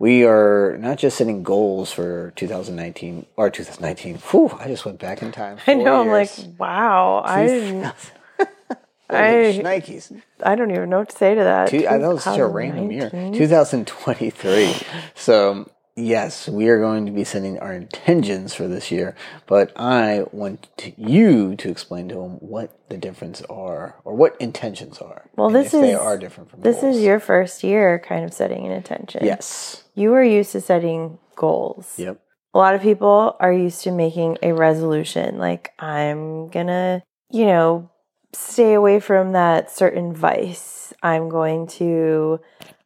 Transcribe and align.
we 0.00 0.24
are 0.24 0.78
not 0.78 0.96
just 0.96 1.18
setting 1.18 1.42
goals 1.42 1.92
for 1.92 2.32
2019 2.34 3.26
or 3.36 3.50
2019. 3.50 4.16
Whew, 4.16 4.50
I 4.58 4.66
just 4.66 4.86
went 4.86 4.98
back 4.98 5.20
in 5.22 5.30
time. 5.30 5.58
I 5.66 5.74
know. 5.74 5.84
four 5.84 5.94
I'm 6.00 6.08
like, 6.08 6.30
wow. 6.58 7.22
I. 7.24 7.92
I- 9.10 9.60
Nikes. 9.62 10.20
I 10.42 10.54
don't 10.54 10.70
even 10.70 10.88
know 10.88 11.00
what 11.00 11.10
to 11.10 11.16
say 11.18 11.34
to 11.34 11.44
that. 11.44 11.68
Two, 11.68 11.86
I 11.86 11.98
know 11.98 12.12
it's 12.12 12.24
such 12.24 12.38
a 12.38 12.46
random 12.46 12.90
year. 12.90 13.10
2023. 13.10 14.74
So, 15.16 15.70
yes, 16.00 16.48
we 16.48 16.68
are 16.68 16.78
going 16.78 17.06
to 17.06 17.12
be 17.12 17.24
setting 17.24 17.58
our 17.58 17.72
intentions 17.72 18.54
for 18.54 18.66
this 18.66 18.90
year, 18.90 19.14
but 19.46 19.72
I 19.76 20.24
want 20.32 20.68
to, 20.78 20.92
you 21.00 21.56
to 21.56 21.68
explain 21.68 22.08
to 22.08 22.14
them 22.16 22.32
what 22.40 22.76
the 22.88 22.96
difference 22.96 23.42
are 23.42 23.96
or 24.04 24.14
what 24.14 24.36
intentions 24.40 24.98
are. 24.98 25.28
Well, 25.36 25.50
this 25.50 25.74
if 25.74 25.80
they 25.80 25.94
are 25.94 26.18
different 26.18 26.50
from 26.50 26.60
This 26.62 26.80
goals. 26.80 26.96
is 26.96 27.02
your 27.02 27.20
first 27.20 27.62
year 27.62 27.98
kind 27.98 28.24
of 28.24 28.32
setting 28.32 28.66
an 28.66 28.72
intention. 28.72 29.24
Yes. 29.24 29.84
You 29.94 30.12
are 30.14 30.24
used 30.24 30.52
to 30.52 30.60
setting 30.60 31.18
goals. 31.36 31.94
Yep. 31.98 32.20
A 32.52 32.58
lot 32.58 32.74
of 32.74 32.82
people 32.82 33.36
are 33.38 33.52
used 33.52 33.82
to 33.82 33.92
making 33.92 34.38
a 34.42 34.52
resolution 34.52 35.38
like, 35.38 35.72
I'm 35.78 36.48
gonna, 36.48 37.02
you 37.30 37.46
know, 37.46 37.90
stay 38.32 38.74
away 38.74 39.00
from 39.00 39.32
that 39.32 39.70
certain 39.70 40.12
vice. 40.14 40.92
I'm 41.02 41.28
going 41.28 41.68
to, 41.78 42.40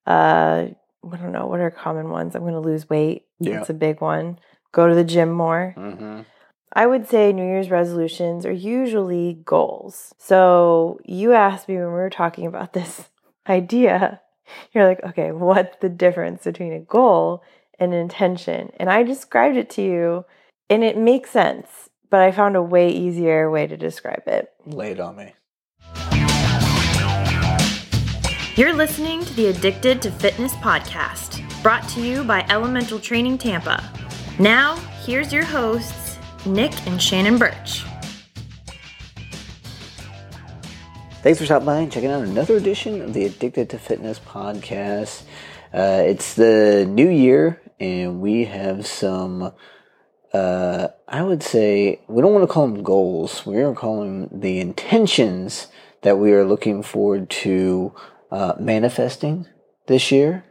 uh, 0.06 0.66
I 1.12 1.16
don't 1.16 1.32
know, 1.32 1.46
what 1.46 1.60
are 1.60 1.70
common 1.70 2.10
ones? 2.10 2.34
I'm 2.34 2.42
going 2.42 2.54
to 2.54 2.60
lose 2.60 2.88
weight. 2.88 3.26
Yeah. 3.40 3.58
That's 3.58 3.70
a 3.70 3.74
big 3.74 4.00
one. 4.00 4.38
Go 4.72 4.88
to 4.88 4.94
the 4.94 5.04
gym 5.04 5.30
more. 5.30 5.74
Mm-hmm. 5.76 6.22
I 6.72 6.86
would 6.86 7.08
say 7.08 7.32
New 7.32 7.44
Year's 7.44 7.70
resolutions 7.70 8.44
are 8.44 8.52
usually 8.52 9.38
goals. 9.44 10.12
So 10.18 10.98
you 11.04 11.32
asked 11.32 11.68
me 11.68 11.76
when 11.76 11.86
we 11.86 11.92
were 11.92 12.10
talking 12.10 12.46
about 12.46 12.72
this 12.72 13.08
idea, 13.48 14.20
you're 14.72 14.86
like, 14.86 15.02
okay, 15.04 15.32
what's 15.32 15.76
the 15.80 15.88
difference 15.88 16.44
between 16.44 16.72
a 16.72 16.80
goal 16.80 17.42
and 17.78 17.94
an 17.94 18.00
intention? 18.00 18.72
And 18.78 18.90
I 18.90 19.02
described 19.04 19.56
it 19.56 19.70
to 19.70 19.82
you 19.82 20.24
and 20.68 20.82
it 20.82 20.96
makes 20.96 21.30
sense, 21.30 21.68
but 22.10 22.20
I 22.20 22.32
found 22.32 22.56
a 22.56 22.62
way 22.62 22.90
easier 22.90 23.50
way 23.50 23.66
to 23.66 23.76
describe 23.76 24.22
it. 24.26 24.50
Lay 24.66 24.92
it 24.92 25.00
on 25.00 25.16
me. 25.16 25.34
You're 28.56 28.72
listening 28.72 29.24
to 29.24 29.34
the 29.34 29.46
Addicted 29.48 30.00
to 30.02 30.12
Fitness 30.12 30.52
podcast, 30.54 31.42
brought 31.64 31.88
to 31.88 32.00
you 32.00 32.22
by 32.22 32.46
Elemental 32.48 33.00
Training 33.00 33.36
Tampa. 33.36 33.82
Now, 34.38 34.76
here's 35.04 35.32
your 35.32 35.42
hosts, 35.42 36.18
Nick 36.46 36.70
and 36.86 37.02
Shannon 37.02 37.36
Birch. 37.36 37.82
Thanks 41.24 41.40
for 41.40 41.46
stopping 41.46 41.66
by 41.66 41.78
and 41.78 41.90
checking 41.90 42.12
out 42.12 42.22
another 42.22 42.56
edition 42.56 43.02
of 43.02 43.12
the 43.12 43.24
Addicted 43.24 43.70
to 43.70 43.78
Fitness 43.78 44.20
podcast. 44.20 45.24
Uh, 45.72 46.04
it's 46.06 46.34
the 46.34 46.86
new 46.88 47.10
year, 47.10 47.60
and 47.80 48.20
we 48.20 48.44
have 48.44 48.86
some. 48.86 49.52
Uh, 50.32 50.88
I 51.08 51.24
would 51.24 51.42
say 51.42 52.02
we 52.06 52.22
don't 52.22 52.32
want 52.32 52.44
to 52.44 52.52
call 52.52 52.68
them 52.68 52.84
goals. 52.84 53.44
We're 53.44 53.62
going 53.62 53.74
to 53.74 53.80
call 53.80 54.00
them 54.02 54.28
the 54.30 54.60
intentions 54.60 55.66
that 56.02 56.18
we 56.18 56.32
are 56.32 56.44
looking 56.44 56.84
forward 56.84 57.28
to 57.30 57.92
uh, 58.30 58.54
manifesting 58.58 59.46
this 59.86 60.10
year. 60.12 60.44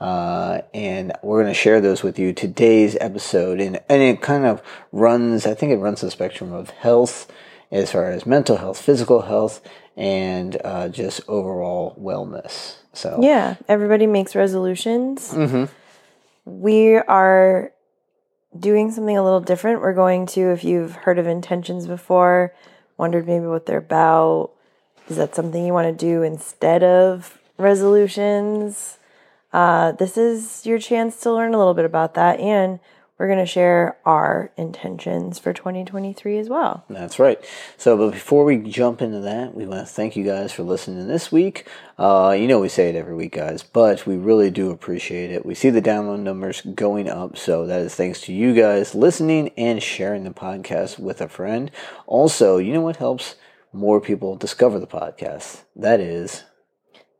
Uh, 0.00 0.62
and 0.74 1.12
we're 1.22 1.40
going 1.42 1.52
to 1.52 1.58
share 1.58 1.80
those 1.80 2.02
with 2.02 2.18
you 2.18 2.32
today's 2.32 2.96
episode. 3.00 3.60
And, 3.60 3.78
and 3.88 4.02
it 4.02 4.20
kind 4.20 4.44
of 4.44 4.60
runs, 4.90 5.46
I 5.46 5.54
think 5.54 5.72
it 5.72 5.76
runs 5.76 6.00
the 6.00 6.10
spectrum 6.10 6.52
of 6.52 6.70
health 6.70 7.30
as 7.70 7.92
far 7.92 8.10
as 8.10 8.26
mental 8.26 8.56
health, 8.56 8.80
physical 8.80 9.22
health, 9.22 9.60
and 9.96 10.60
uh, 10.64 10.88
just 10.88 11.20
overall 11.28 11.96
wellness. 12.00 12.76
So, 12.92 13.20
Yeah, 13.22 13.54
everybody 13.68 14.06
makes 14.06 14.34
resolutions. 14.34 15.30
Mhm. 15.32 15.68
We 16.44 16.96
are 16.96 17.72
doing 18.58 18.90
something 18.90 19.16
a 19.16 19.22
little 19.22 19.40
different. 19.40 19.80
We're 19.80 19.94
going 19.94 20.26
to, 20.26 20.50
if 20.52 20.64
you've 20.64 20.94
heard 20.96 21.18
of 21.18 21.26
intentions 21.26 21.86
before, 21.86 22.52
wondered 22.98 23.26
maybe 23.26 23.46
what 23.46 23.66
they're 23.66 23.78
about, 23.78 24.50
is 25.08 25.16
that 25.16 25.34
something 25.34 25.64
you 25.64 25.72
want 25.72 25.98
to 25.98 26.06
do 26.06 26.22
instead 26.22 26.82
of 26.82 27.38
resolutions? 27.58 28.98
Uh, 29.52 29.92
this 29.92 30.16
is 30.16 30.64
your 30.64 30.78
chance 30.78 31.20
to 31.20 31.32
learn 31.32 31.54
a 31.54 31.58
little 31.58 31.74
bit 31.74 31.84
about 31.84 32.14
that, 32.14 32.40
and 32.40 32.80
we're 33.18 33.28
going 33.28 33.38
to 33.38 33.46
share 33.46 33.98
our 34.04 34.50
intentions 34.56 35.38
for 35.38 35.52
2023 35.52 36.38
as 36.38 36.48
well. 36.48 36.84
That's 36.88 37.20
right. 37.20 37.38
So, 37.76 37.96
but 37.96 38.10
before 38.10 38.44
we 38.44 38.56
jump 38.56 39.00
into 39.00 39.20
that, 39.20 39.54
we 39.54 39.64
want 39.64 39.86
to 39.86 39.92
thank 39.92 40.16
you 40.16 40.24
guys 40.24 40.52
for 40.52 40.64
listening 40.64 41.06
this 41.06 41.30
week. 41.30 41.68
Uh, 41.98 42.34
you 42.36 42.48
know, 42.48 42.58
we 42.58 42.68
say 42.68 42.88
it 42.88 42.96
every 42.96 43.14
week, 43.14 43.32
guys, 43.32 43.62
but 43.62 44.06
we 44.06 44.16
really 44.16 44.50
do 44.50 44.70
appreciate 44.70 45.30
it. 45.30 45.46
We 45.46 45.54
see 45.54 45.70
the 45.70 45.82
download 45.82 46.20
numbers 46.20 46.62
going 46.62 47.08
up, 47.08 47.36
so 47.36 47.66
that 47.66 47.80
is 47.82 47.94
thanks 47.94 48.22
to 48.22 48.32
you 48.32 48.54
guys 48.54 48.94
listening 48.94 49.50
and 49.56 49.82
sharing 49.82 50.24
the 50.24 50.30
podcast 50.30 50.98
with 50.98 51.20
a 51.20 51.28
friend. 51.28 51.70
Also, 52.06 52.56
you 52.56 52.72
know 52.72 52.80
what 52.80 52.96
helps 52.96 53.36
more 53.72 54.00
people 54.00 54.36
discover 54.36 54.78
the 54.78 54.86
podcast? 54.86 55.62
That 55.76 56.00
is 56.00 56.44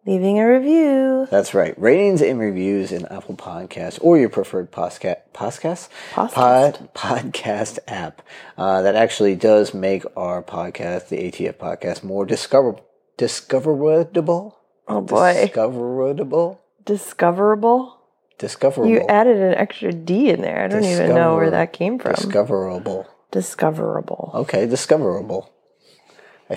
Leaving 0.04 0.40
a 0.40 0.48
review. 0.48 1.28
that's 1.30 1.54
right. 1.54 1.78
Ratings 1.80 2.20
and 2.22 2.40
reviews 2.40 2.90
in 2.90 3.06
Apple 3.06 3.36
Podcasts 3.36 4.00
or 4.02 4.18
your 4.18 4.28
preferred 4.28 4.72
podcast 4.72 5.18
podcast 5.32 5.88
Podcast. 6.12 6.32
pod 6.32 6.88
podcast 6.94 7.78
app. 7.86 8.20
Uh, 8.58 8.82
that 8.82 8.96
actually 8.96 9.36
does 9.36 9.72
make 9.72 10.04
our 10.16 10.42
podcast, 10.42 11.08
the 11.08 11.18
ATF 11.18 11.54
podcast, 11.54 12.02
more 12.02 12.26
discover 12.26 12.76
discoverable. 13.16 14.58
Oh 14.88 15.00
boy. 15.00 15.34
Discoverable. 15.34 16.60
Discoverable. 16.84 17.98
Discoverable. 18.38 18.90
You 18.90 19.00
added 19.08 19.36
an 19.36 19.54
extra 19.54 19.92
D 19.92 20.30
in 20.30 20.40
there. 20.40 20.64
I 20.64 20.66
don't 20.66 20.84
even 20.84 21.14
know 21.14 21.36
where 21.36 21.50
that 21.50 21.72
came 21.72 22.00
from. 22.00 22.14
Discoverable. 22.14 23.06
Discoverable. 23.30 24.32
Okay, 24.34 24.66
discoverable. 24.66 25.48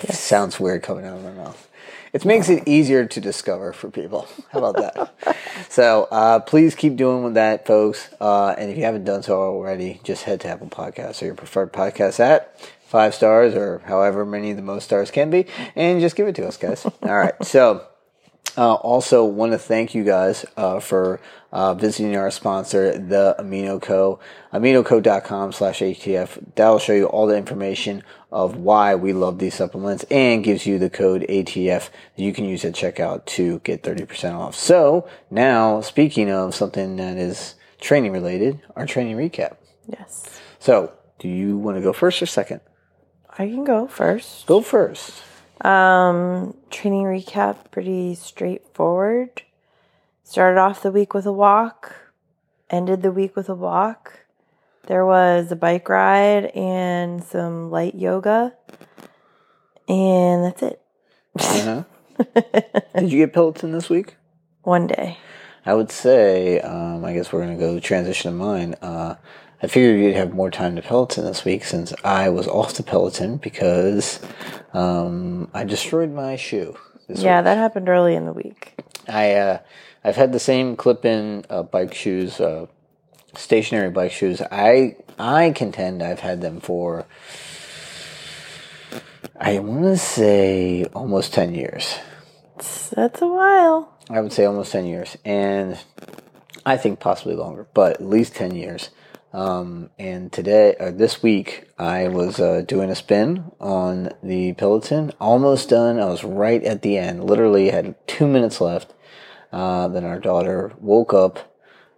It 0.04 0.14
sounds 0.14 0.58
weird 0.60 0.82
coming 0.82 1.04
out 1.04 1.16
of 1.16 1.24
my 1.24 1.32
mouth. 1.32 1.68
It 2.12 2.24
makes 2.24 2.48
it 2.48 2.66
easier 2.66 3.04
to 3.04 3.20
discover 3.20 3.72
for 3.72 3.90
people. 3.90 4.26
How 4.50 4.64
about 4.64 4.76
that? 4.76 5.36
so 5.68 6.08
uh, 6.10 6.40
please 6.40 6.74
keep 6.74 6.96
doing 6.96 7.24
with 7.24 7.34
that, 7.34 7.66
folks. 7.66 8.08
Uh, 8.20 8.54
and 8.56 8.70
if 8.70 8.76
you 8.76 8.84
haven't 8.84 9.04
done 9.04 9.22
so 9.22 9.38
already, 9.38 10.00
just 10.02 10.24
head 10.24 10.40
to 10.40 10.48
Apple 10.48 10.68
Podcasts 10.68 11.20
or 11.20 11.26
your 11.26 11.34
preferred 11.34 11.72
podcast 11.72 12.20
at 12.20 12.58
five 12.86 13.14
stars 13.14 13.54
or 13.54 13.80
however 13.80 14.24
many 14.24 14.52
the 14.52 14.62
most 14.62 14.84
stars 14.84 15.10
can 15.10 15.28
be, 15.28 15.46
and 15.74 16.00
just 16.00 16.16
give 16.16 16.26
it 16.28 16.34
to 16.36 16.46
us, 16.46 16.56
guys. 16.56 16.86
All 17.02 17.16
right. 17.16 17.44
So. 17.44 17.86
Uh, 18.58 18.72
also, 18.72 19.22
want 19.22 19.52
to 19.52 19.58
thank 19.58 19.94
you 19.94 20.02
guys 20.02 20.46
uh, 20.56 20.80
for 20.80 21.20
uh, 21.52 21.74
visiting 21.74 22.16
our 22.16 22.30
sponsor, 22.30 22.96
the 22.96 23.36
Amino 23.38 23.82
Co. 23.82 24.18
AminoCo.com 24.50 25.52
slash 25.52 25.80
ATF. 25.80 26.42
That'll 26.54 26.78
show 26.78 26.94
you 26.94 27.04
all 27.04 27.26
the 27.26 27.36
information 27.36 28.02
of 28.30 28.56
why 28.56 28.94
we 28.94 29.12
love 29.12 29.38
these 29.38 29.54
supplements 29.54 30.04
and 30.10 30.42
gives 30.42 30.66
you 30.66 30.78
the 30.78 30.90
code 30.90 31.24
ATF 31.28 31.90
that 32.16 32.22
you 32.22 32.32
can 32.32 32.44
use 32.44 32.64
at 32.64 32.74
checkout 32.74 33.24
to 33.26 33.60
get 33.60 33.82
30% 33.82 34.34
off. 34.34 34.54
So, 34.54 35.08
now, 35.30 35.80
speaking 35.80 36.30
of 36.30 36.54
something 36.54 36.96
that 36.96 37.16
is 37.16 37.54
training 37.80 38.12
related, 38.12 38.60
our 38.74 38.86
training 38.86 39.16
recap. 39.16 39.56
Yes. 39.86 40.40
So, 40.58 40.92
do 41.18 41.28
you 41.28 41.56
want 41.56 41.76
to 41.76 41.82
go 41.82 41.92
first 41.92 42.20
or 42.20 42.26
second? 42.26 42.60
I 43.38 43.46
can 43.46 43.64
go 43.64 43.86
first. 43.86 44.46
Go 44.46 44.60
first. 44.60 45.22
Um, 45.60 46.56
training 46.70 47.04
recap 47.04 47.70
pretty 47.70 48.14
straightforward. 48.14 49.42
Started 50.24 50.58
off 50.60 50.82
the 50.82 50.90
week 50.90 51.14
with 51.14 51.26
a 51.26 51.32
walk, 51.32 51.94
ended 52.68 53.02
the 53.02 53.12
week 53.12 53.36
with 53.36 53.48
a 53.48 53.54
walk. 53.54 54.25
There 54.86 55.04
was 55.04 55.50
a 55.50 55.56
bike 55.56 55.88
ride 55.88 56.46
and 56.54 57.22
some 57.22 57.70
light 57.70 57.94
yoga. 57.94 58.54
And 59.88 60.44
that's 60.44 60.62
it. 60.62 60.80
Uh-huh. 61.38 61.84
Did 62.98 63.12
you 63.12 63.18
get 63.18 63.32
Peloton 63.32 63.72
this 63.72 63.90
week? 63.90 64.16
One 64.62 64.86
day. 64.86 65.18
I 65.64 65.74
would 65.74 65.90
say, 65.90 66.60
um, 66.60 67.04
I 67.04 67.12
guess 67.12 67.32
we're 67.32 67.44
going 67.44 67.58
to 67.58 67.60
go 67.60 67.80
transition 67.80 68.32
to 68.32 68.36
mine. 68.36 68.74
Uh, 68.80 69.16
I 69.62 69.66
figured 69.66 70.00
you'd 70.00 70.14
have 70.14 70.32
more 70.32 70.50
time 70.50 70.76
to 70.76 70.82
Peloton 70.82 71.24
this 71.24 71.44
week 71.44 71.64
since 71.64 71.92
I 72.04 72.28
was 72.28 72.46
off 72.46 72.74
to 72.74 72.82
Peloton 72.82 73.38
because 73.38 74.20
um, 74.72 75.50
I 75.52 75.64
destroyed 75.64 76.12
my 76.12 76.36
shoe. 76.36 76.76
Yeah, 77.08 77.38
week. 77.38 77.44
that 77.44 77.56
happened 77.56 77.88
early 77.88 78.14
in 78.14 78.26
the 78.26 78.32
week. 78.32 78.74
I 79.08 79.32
uh, 79.34 79.58
I've 80.04 80.16
had 80.16 80.32
the 80.32 80.38
same 80.38 80.76
clip-in 80.76 81.44
uh, 81.50 81.62
bike 81.62 81.94
shoes, 81.94 82.40
uh, 82.40 82.66
stationary 83.36 83.90
bike 83.90 84.12
shoes. 84.12 84.42
I 84.50 84.96
I 85.18 85.50
contend 85.50 86.02
I've 86.02 86.20
had 86.20 86.40
them 86.40 86.60
for 86.60 87.06
I 89.38 89.58
want 89.58 89.84
to 89.84 89.96
say 89.96 90.84
almost 90.94 91.34
ten 91.34 91.54
years. 91.54 91.98
That's 92.94 93.20
a 93.20 93.26
while. 93.26 93.96
I 94.08 94.20
would 94.20 94.32
say 94.32 94.44
almost 94.44 94.72
10 94.72 94.86
years. 94.86 95.16
And 95.24 95.78
I 96.64 96.76
think 96.76 97.00
possibly 97.00 97.34
longer, 97.34 97.66
but 97.74 97.96
at 97.96 98.06
least 98.06 98.34
10 98.34 98.54
years. 98.54 98.90
Um, 99.32 99.90
and 99.98 100.32
today, 100.32 100.76
or 100.78 100.90
this 100.90 101.22
week, 101.22 101.68
I 101.78 102.08
was 102.08 102.40
uh, 102.40 102.62
doing 102.66 102.88
a 102.88 102.94
spin 102.94 103.50
on 103.60 104.10
the 104.22 104.54
Peloton. 104.54 105.12
Almost 105.20 105.68
done. 105.68 106.00
I 106.00 106.06
was 106.06 106.24
right 106.24 106.62
at 106.62 106.82
the 106.82 106.96
end. 106.96 107.24
Literally 107.24 107.70
had 107.70 107.94
two 108.06 108.26
minutes 108.26 108.60
left. 108.60 108.94
Uh, 109.52 109.88
then 109.88 110.04
our 110.04 110.18
daughter 110.18 110.72
woke 110.78 111.12
up 111.12 111.55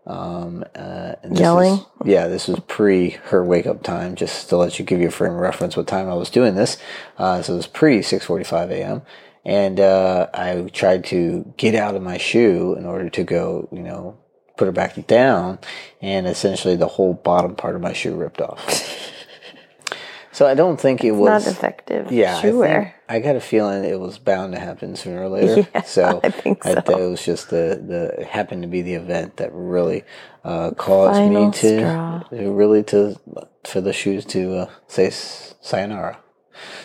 Um, 0.08 0.64
uh, 0.74 1.12
and 1.22 1.32
this 1.32 1.40
Yelling? 1.40 1.74
is- 1.74 1.86
yeah, 2.04 2.26
this 2.28 2.48
was 2.48 2.58
pre 2.66 3.10
her 3.26 3.44
wake 3.44 3.66
up 3.66 3.82
time, 3.82 4.14
just 4.16 4.48
to 4.48 4.56
let 4.56 4.78
you 4.78 4.84
give 4.84 5.00
you 5.00 5.08
a 5.08 5.12
frame 5.12 5.32
of 5.34 5.38
reference 5.38 5.76
what 5.76 5.86
time 5.86 6.08
I 6.08 6.14
was 6.14 6.30
doing 6.30 6.54
this. 6.56 6.78
Uh, 7.18 7.42
so 7.42 7.52
it 7.52 7.56
was 7.56 7.66
pre 7.66 8.00
6:45 8.00 8.70
a.m. 8.70 9.02
And 9.44 9.80
uh, 9.80 10.28
I 10.34 10.68
tried 10.72 11.04
to 11.06 11.52
get 11.56 11.74
out 11.74 11.94
of 11.94 12.02
my 12.02 12.18
shoe 12.18 12.74
in 12.78 12.84
order 12.86 13.08
to 13.10 13.24
go, 13.24 13.68
you 13.72 13.82
know, 13.82 14.18
put 14.56 14.66
her 14.66 14.72
back 14.72 15.06
down, 15.06 15.58
and 16.02 16.26
essentially 16.26 16.76
the 16.76 16.88
whole 16.88 17.14
bottom 17.14 17.54
part 17.54 17.74
of 17.76 17.80
my 17.82 17.92
shoe 17.92 18.14
ripped 18.14 18.40
off. 18.40 19.12
so 20.32 20.46
I 20.46 20.54
don't 20.54 20.78
think 20.80 21.04
it 21.04 21.12
was 21.12 21.44
Not 21.44 21.52
effective. 21.52 22.12
yeah, 22.12 22.38
I, 22.38 22.42
think- 22.42 22.56
wear. 22.56 22.94
I 23.08 23.20
got 23.20 23.36
a 23.36 23.40
feeling 23.40 23.84
it 23.84 23.98
was 23.98 24.18
bound 24.18 24.52
to 24.54 24.58
happen 24.60 24.94
sooner 24.96 25.22
or 25.22 25.28
later. 25.28 25.66
Yeah, 25.74 25.82
so 25.82 26.20
I 26.24 26.30
think 26.30 26.62
so. 26.62 26.70
it 26.72 26.86
was 27.10 27.24
just 27.24 27.50
the 27.50 27.82
the 27.86 28.20
it 28.20 28.26
happened 28.26 28.62
to 28.62 28.68
be 28.68 28.82
the 28.82 28.94
event 28.94 29.36
that 29.38 29.50
really 29.52 30.04
uh, 30.44 30.72
caused 30.72 31.16
Final 31.18 31.46
me 31.46 31.52
to, 31.52 31.78
straw. 31.78 32.22
really 32.30 32.82
to 32.84 33.16
for 33.64 33.80
the 33.80 33.92
shoes 33.92 34.24
to 34.26 34.54
uh, 34.56 34.70
say 34.86 35.10
sayonara. 35.10 36.18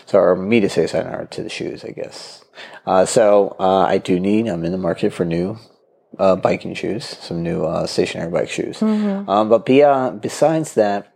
So 0.05 0.19
or 0.19 0.35
me 0.35 0.59
to 0.59 0.69
say 0.69 0.87
sayonara 0.87 1.27
to 1.27 1.43
the 1.43 1.49
shoes, 1.49 1.83
I 1.83 1.89
guess. 1.89 2.43
Uh, 2.85 3.05
so 3.05 3.55
uh, 3.59 3.81
I 3.81 3.97
do 3.97 4.19
need. 4.19 4.47
I'm 4.47 4.63
in 4.63 4.71
the 4.71 4.77
market 4.77 5.11
for 5.13 5.25
new 5.25 5.57
uh, 6.19 6.35
biking 6.35 6.75
shoes, 6.75 7.05
some 7.05 7.41
new 7.41 7.65
uh, 7.65 7.87
stationary 7.87 8.31
bike 8.31 8.49
shoes. 8.49 8.79
Mm-hmm. 8.79 9.29
Um, 9.29 9.49
but 9.49 9.65
be, 9.65 9.81
uh, 9.83 10.11
besides 10.11 10.75
that, 10.75 11.07
I 11.07 11.09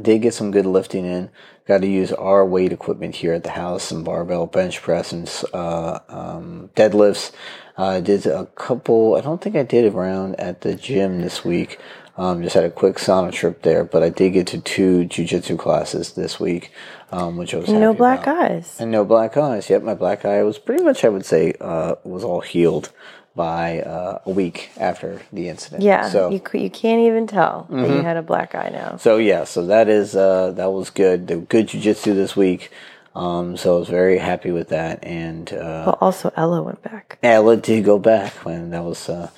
did 0.00 0.22
get 0.22 0.34
some 0.34 0.50
good 0.50 0.66
lifting 0.66 1.04
in. 1.04 1.30
Got 1.66 1.82
to 1.82 1.86
use 1.86 2.12
our 2.12 2.44
weight 2.46 2.72
equipment 2.72 3.16
here 3.16 3.32
at 3.34 3.42
the 3.44 3.50
house, 3.50 3.84
some 3.84 4.04
barbell 4.04 4.46
bench 4.46 4.80
press 4.82 5.12
and 5.12 5.30
uh, 5.52 5.98
um, 6.08 6.70
deadlifts. 6.74 7.32
Uh, 7.76 7.84
I 7.86 8.00
did 8.00 8.26
a 8.26 8.46
couple. 8.46 9.14
I 9.16 9.20
don't 9.20 9.40
think 9.40 9.54
I 9.56 9.62
did 9.62 9.92
around 9.92 10.36
at 10.40 10.62
the 10.62 10.74
gym 10.74 11.20
this 11.20 11.44
week. 11.44 11.78
Um, 12.16 12.42
just 12.42 12.54
had 12.56 12.64
a 12.64 12.70
quick 12.70 12.96
sauna 12.96 13.30
trip 13.30 13.62
there, 13.62 13.84
but 13.84 14.02
I 14.02 14.08
did 14.08 14.30
get 14.32 14.48
to 14.48 14.60
two 14.60 15.04
jujitsu 15.04 15.56
classes 15.56 16.14
this 16.14 16.40
week, 16.40 16.72
um, 17.12 17.36
which 17.36 17.54
I 17.54 17.58
was 17.58 17.68
No 17.68 17.94
black 17.94 18.22
about. 18.22 18.50
eyes. 18.50 18.76
And 18.80 18.90
no 18.90 19.04
black 19.04 19.36
eyes. 19.36 19.70
Yep, 19.70 19.84
my 19.84 19.94
black 19.94 20.24
eye 20.24 20.42
was 20.42 20.58
pretty 20.58 20.82
much, 20.82 21.04
I 21.04 21.10
would 21.10 21.24
say, 21.24 21.54
uh, 21.60 21.94
was 22.02 22.24
all 22.24 22.40
healed 22.40 22.90
by 23.38 23.80
uh, 23.82 24.18
a 24.26 24.30
week 24.30 24.70
after 24.78 25.22
the 25.32 25.48
incident. 25.48 25.82
Yeah, 25.84 26.08
So 26.10 26.28
you 26.30 26.42
you 26.52 26.68
can't 26.68 27.02
even 27.08 27.26
tell 27.28 27.66
that 27.70 27.76
Mm-hmm. 27.76 27.94
you 27.96 28.02
had 28.02 28.16
a 28.18 28.22
black 28.22 28.54
eye 28.54 28.68
now. 28.70 28.96
so 28.98 29.16
yeah, 29.16 29.44
so 29.44 29.64
that 29.66 29.88
is 29.88 30.14
uh, 30.16 30.50
that 30.56 30.70
was 30.72 30.90
good. 30.90 31.28
The 31.28 31.36
good 31.36 31.68
jujitsu 31.68 32.14
this 32.14 32.36
week. 32.36 32.70
Um, 33.14 33.56
so 33.56 33.76
I 33.76 33.78
was 33.78 33.88
very 33.88 34.18
happy 34.18 34.50
with 34.52 34.68
that, 34.68 35.02
and 35.04 35.52
uh, 35.52 35.86
But 35.86 35.98
also 36.00 36.30
Ella 36.36 36.62
went 36.62 36.82
back. 36.82 37.18
Ella 37.22 37.56
did 37.56 37.84
go 37.84 37.98
back 37.98 38.32
when 38.44 38.70
that 38.70 38.84
was. 38.84 39.08
Uh, 39.08 39.30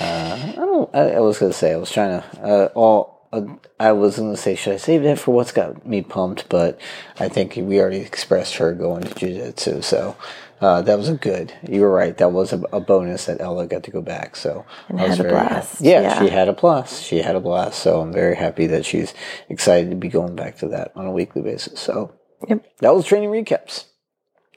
uh, 0.00 0.52
I 0.52 0.52
don't. 0.56 0.90
I, 0.94 1.02
I 1.12 1.20
was 1.20 1.38
gonna 1.38 1.52
say 1.52 1.72
I 1.72 1.76
was 1.76 1.90
trying 1.90 2.20
to. 2.20 2.24
Uh, 2.42 2.68
all 2.74 3.26
uh, 3.32 3.42
I 3.80 3.92
was 3.92 4.18
gonna 4.18 4.36
say 4.36 4.54
should 4.56 4.74
I 4.74 4.76
save 4.78 5.02
that 5.04 5.18
for 5.18 5.32
what's 5.34 5.52
got 5.52 5.86
me 5.86 6.02
pumped, 6.02 6.48
but 6.48 6.78
I 7.18 7.28
think 7.28 7.54
we 7.56 7.80
already 7.80 7.98
expressed 8.02 8.56
her 8.56 8.74
going 8.74 9.02
to 9.04 9.14
jujitsu, 9.14 9.82
so. 9.82 10.16
Uh, 10.64 10.80
that 10.80 10.96
was 10.96 11.10
a 11.10 11.14
good. 11.14 11.52
You 11.68 11.82
were 11.82 11.90
right. 11.90 12.16
That 12.16 12.32
was 12.32 12.54
a, 12.54 12.60
a 12.72 12.80
bonus 12.80 13.26
that 13.26 13.38
Ella 13.42 13.66
got 13.66 13.82
to 13.82 13.90
go 13.90 14.00
back. 14.00 14.34
So 14.34 14.64
And 14.88 14.98
I 14.98 15.08
was 15.08 15.18
had 15.18 15.26
a 15.26 15.28
blast, 15.28 15.80
Yeah, 15.82 16.00
yeah. 16.00 16.22
she 16.22 16.30
had 16.30 16.48
a 16.48 16.54
blast. 16.54 17.04
She 17.04 17.18
had 17.18 17.36
a 17.36 17.40
blast. 17.40 17.80
So 17.80 18.00
I'm 18.00 18.14
very 18.14 18.34
happy 18.34 18.66
that 18.68 18.86
she's 18.86 19.12
excited 19.50 19.90
to 19.90 19.96
be 19.96 20.08
going 20.08 20.34
back 20.34 20.56
to 20.60 20.68
that 20.68 20.92
on 20.96 21.04
a 21.04 21.10
weekly 21.10 21.42
basis. 21.42 21.78
So 21.80 22.14
Yep. 22.48 22.64
that 22.78 22.94
was 22.94 23.04
training 23.04 23.28
recaps. 23.28 23.84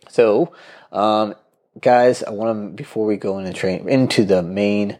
So, 0.08 0.54
um, 0.94 1.36
guys, 1.82 2.24
I 2.24 2.30
want 2.30 2.58
to 2.58 2.74
before 2.74 3.06
we 3.06 3.18
go 3.18 3.38
into 3.40 3.52
train 3.52 3.90
into 3.90 4.24
the 4.24 4.42
main 4.42 5.00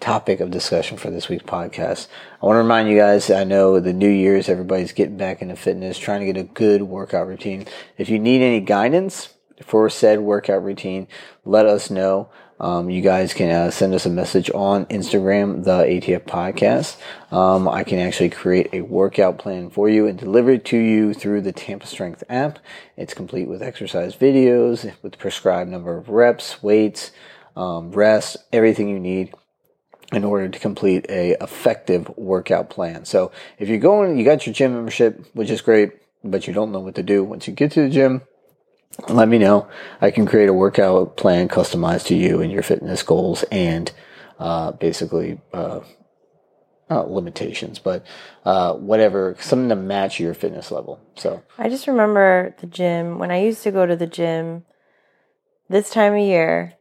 topic 0.00 0.40
of 0.40 0.50
discussion 0.50 0.98
for 0.98 1.08
this 1.08 1.30
week's 1.30 1.44
podcast, 1.44 2.08
I 2.42 2.44
want 2.46 2.56
to 2.56 2.62
remind 2.62 2.90
you 2.90 2.98
guys. 2.98 3.30
I 3.30 3.44
know 3.44 3.80
the 3.80 3.94
New 3.94 4.10
Year's, 4.10 4.50
everybody's 4.50 4.92
getting 4.92 5.16
back 5.16 5.40
into 5.40 5.56
fitness, 5.56 5.96
trying 5.98 6.20
to 6.20 6.26
get 6.26 6.36
a 6.36 6.44
good 6.44 6.82
workout 6.82 7.26
routine. 7.26 7.64
If 7.96 8.10
you 8.10 8.18
need 8.18 8.42
any 8.42 8.60
guidance 8.60 9.30
for 9.64 9.88
said 9.90 10.20
workout 10.20 10.62
routine, 10.62 11.08
let 11.44 11.66
us 11.66 11.90
know. 11.90 12.28
Um, 12.62 12.90
you 12.90 13.02
guys 13.02 13.34
can 13.34 13.50
uh, 13.50 13.70
send 13.72 13.92
us 13.92 14.06
a 14.06 14.10
message 14.10 14.48
on 14.54 14.86
Instagram, 14.86 15.64
the 15.64 15.82
ATF 15.82 16.20
Podcast. 16.26 16.96
Um, 17.32 17.68
I 17.68 17.82
can 17.82 17.98
actually 17.98 18.30
create 18.30 18.68
a 18.72 18.82
workout 18.82 19.36
plan 19.38 19.68
for 19.68 19.88
you 19.88 20.06
and 20.06 20.16
deliver 20.16 20.52
it 20.52 20.64
to 20.66 20.78
you 20.78 21.12
through 21.12 21.40
the 21.40 21.50
Tampa 21.50 21.88
Strength 21.88 22.22
app. 22.28 22.60
It's 22.96 23.14
complete 23.14 23.48
with 23.48 23.62
exercise 23.62 24.14
videos, 24.14 24.92
with 25.02 25.18
prescribed 25.18 25.70
number 25.70 25.96
of 25.96 26.08
reps, 26.08 26.62
weights, 26.62 27.10
um, 27.56 27.90
rest, 27.90 28.36
everything 28.52 28.88
you 28.88 29.00
need 29.00 29.34
in 30.12 30.22
order 30.22 30.48
to 30.48 30.58
complete 30.58 31.06
a 31.08 31.42
effective 31.42 32.16
workout 32.16 32.70
plan. 32.70 33.04
So 33.04 33.32
if 33.58 33.68
you're 33.68 33.78
going, 33.78 34.18
you 34.18 34.24
got 34.24 34.46
your 34.46 34.54
gym 34.54 34.74
membership, 34.74 35.26
which 35.32 35.50
is 35.50 35.62
great, 35.62 35.92
but 36.22 36.46
you 36.46 36.54
don't 36.54 36.70
know 36.70 36.80
what 36.80 36.94
to 36.94 37.02
do 37.02 37.24
once 37.24 37.48
you 37.48 37.54
get 37.54 37.72
to 37.72 37.82
the 37.82 37.88
gym. 37.88 38.22
Let 39.08 39.28
me 39.28 39.38
know. 39.38 39.68
I 40.00 40.10
can 40.10 40.26
create 40.26 40.48
a 40.48 40.52
workout 40.52 41.16
plan 41.16 41.48
customized 41.48 42.06
to 42.06 42.14
you 42.14 42.40
and 42.40 42.52
your 42.52 42.62
fitness 42.62 43.02
goals 43.02 43.44
and 43.50 43.90
uh, 44.38 44.72
basically 44.72 45.40
uh, 45.52 45.80
not 46.90 47.10
limitations, 47.10 47.78
but 47.78 48.04
uh, 48.44 48.74
whatever, 48.74 49.36
something 49.40 49.70
to 49.70 49.76
match 49.76 50.20
your 50.20 50.34
fitness 50.34 50.70
level. 50.70 51.00
So 51.16 51.42
I 51.58 51.68
just 51.68 51.86
remember 51.86 52.54
the 52.60 52.66
gym 52.66 53.18
when 53.18 53.30
I 53.30 53.42
used 53.42 53.62
to 53.62 53.70
go 53.70 53.86
to 53.86 53.96
the 53.96 54.06
gym. 54.06 54.64
This 55.68 55.90
time 55.90 56.12
of 56.12 56.20
year, 56.20 56.74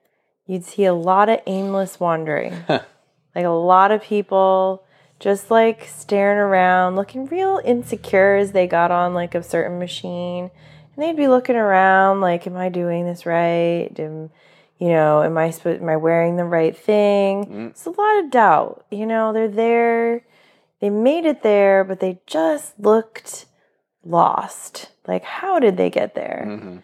you'd 0.45 0.65
see 0.65 0.83
a 0.83 0.93
lot 0.93 1.29
of 1.29 1.39
aimless 1.47 1.99
wandering. 1.99 2.53
like 2.67 3.45
a 3.45 3.49
lot 3.49 3.91
of 3.91 4.01
people 4.01 4.83
just 5.19 5.49
like 5.49 5.85
staring 5.85 6.39
around, 6.39 6.95
looking 6.95 7.27
real 7.27 7.61
insecure 7.63 8.35
as 8.35 8.51
they 8.51 8.67
got 8.67 8.91
on 8.91 9.13
like 9.13 9.35
a 9.35 9.43
certain 9.43 9.79
machine. 9.79 10.51
And 11.01 11.09
they'd 11.09 11.19
be 11.19 11.27
looking 11.27 11.55
around 11.55 12.21
like, 12.21 12.45
am 12.45 12.55
I 12.55 12.69
doing 12.69 13.07
this 13.07 13.25
right? 13.25 13.89
Am, 13.97 14.29
you 14.77 14.89
know, 14.89 15.23
am 15.23 15.35
I 15.35 15.51
am 15.65 15.89
I 15.89 15.95
wearing 15.95 16.35
the 16.35 16.45
right 16.45 16.77
thing? 16.77 17.45
Mm. 17.45 17.69
It's 17.71 17.87
a 17.87 17.89
lot 17.89 18.19
of 18.19 18.29
doubt. 18.29 18.85
You 18.91 19.07
know, 19.07 19.33
they're 19.33 19.47
there, 19.47 20.23
they 20.79 20.91
made 20.91 21.25
it 21.25 21.41
there, 21.41 21.83
but 21.83 22.01
they 22.01 22.19
just 22.27 22.79
looked 22.79 23.47
lost. 24.05 24.91
Like, 25.07 25.23
how 25.23 25.57
did 25.57 25.75
they 25.75 25.89
get 25.89 26.13
there? 26.13 26.45
Mm-hmm. 26.47 26.77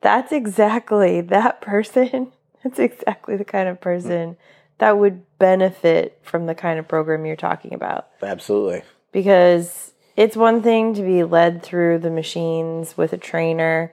That's 0.00 0.30
exactly 0.30 1.20
that 1.22 1.60
person. 1.60 2.30
That's 2.62 2.78
exactly 2.78 3.36
the 3.36 3.44
kind 3.44 3.68
of 3.68 3.78
mm. 3.78 3.80
person 3.80 4.36
that 4.78 4.96
would 4.96 5.24
benefit 5.40 6.20
from 6.22 6.46
the 6.46 6.54
kind 6.54 6.78
of 6.78 6.86
program 6.86 7.26
you're 7.26 7.34
talking 7.34 7.74
about. 7.74 8.06
absolutely. 8.22 8.82
Because 9.10 9.92
it's 10.16 10.36
one 10.36 10.62
thing 10.62 10.94
to 10.94 11.02
be 11.02 11.22
led 11.24 11.62
through 11.62 11.98
the 11.98 12.10
machines 12.10 12.96
with 12.96 13.12
a 13.12 13.18
trainer. 13.18 13.92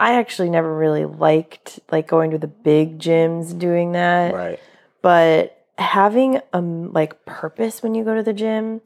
I 0.00 0.14
actually 0.14 0.50
never 0.50 0.74
really 0.76 1.04
liked 1.04 1.80
like 1.90 2.06
going 2.08 2.30
to 2.32 2.38
the 2.38 2.46
big 2.46 2.98
gyms 2.98 3.56
doing 3.58 3.92
that 3.92 4.34
Right. 4.34 4.60
but 5.02 5.62
having 5.78 6.40
a 6.52 6.60
like 6.60 7.24
purpose 7.24 7.82
when 7.82 7.94
you 7.94 8.04
go 8.04 8.14
to 8.14 8.22
the 8.22 8.32
gym 8.32 8.80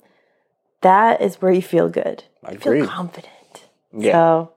that 0.83 1.21
is 1.21 1.37
where 1.42 1.52
you 1.52 1.62
feel 1.62 1.88
good 1.88 2.25
you 2.45 2.57
Agreed. 2.57 2.80
feel 2.80 2.88
confident 2.88 3.64
Yeah. 3.92 4.12
so 4.12 4.52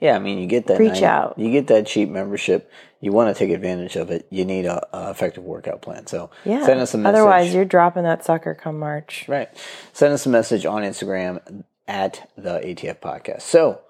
Yeah, 0.00 0.16
I 0.16 0.18
mean, 0.18 0.38
you 0.38 0.46
get 0.46 0.66
that. 0.66 0.78
Reach 0.78 1.02
out. 1.02 1.38
You 1.38 1.50
get 1.50 1.68
that 1.68 1.86
cheap 1.86 2.08
membership. 2.10 2.70
You 3.04 3.12
want 3.12 3.34
to 3.34 3.38
take 3.38 3.50
advantage 3.54 3.96
of 3.96 4.10
it. 4.10 4.26
You 4.30 4.44
need 4.44 4.64
a, 4.66 4.84
a 4.96 5.10
effective 5.10 5.44
workout 5.44 5.82
plan. 5.82 6.06
So 6.06 6.30
yeah 6.44 6.64
send 6.64 6.80
us 6.80 6.94
a 6.94 6.98
message. 6.98 7.14
otherwise 7.14 7.54
you're 7.54 7.64
dropping 7.64 8.02
that 8.04 8.24
sucker 8.24 8.54
come 8.54 8.78
march 8.78 9.26
right. 9.28 9.48
Send 9.92 10.12
us 10.14 10.24
a 10.26 10.28
message 10.30 10.64
on 10.66 10.82
Instagram 10.82 11.64
at 11.86 12.30
the 12.36 12.60
ATF 12.60 12.98
Podcast. 13.00 13.42
So 13.42 13.80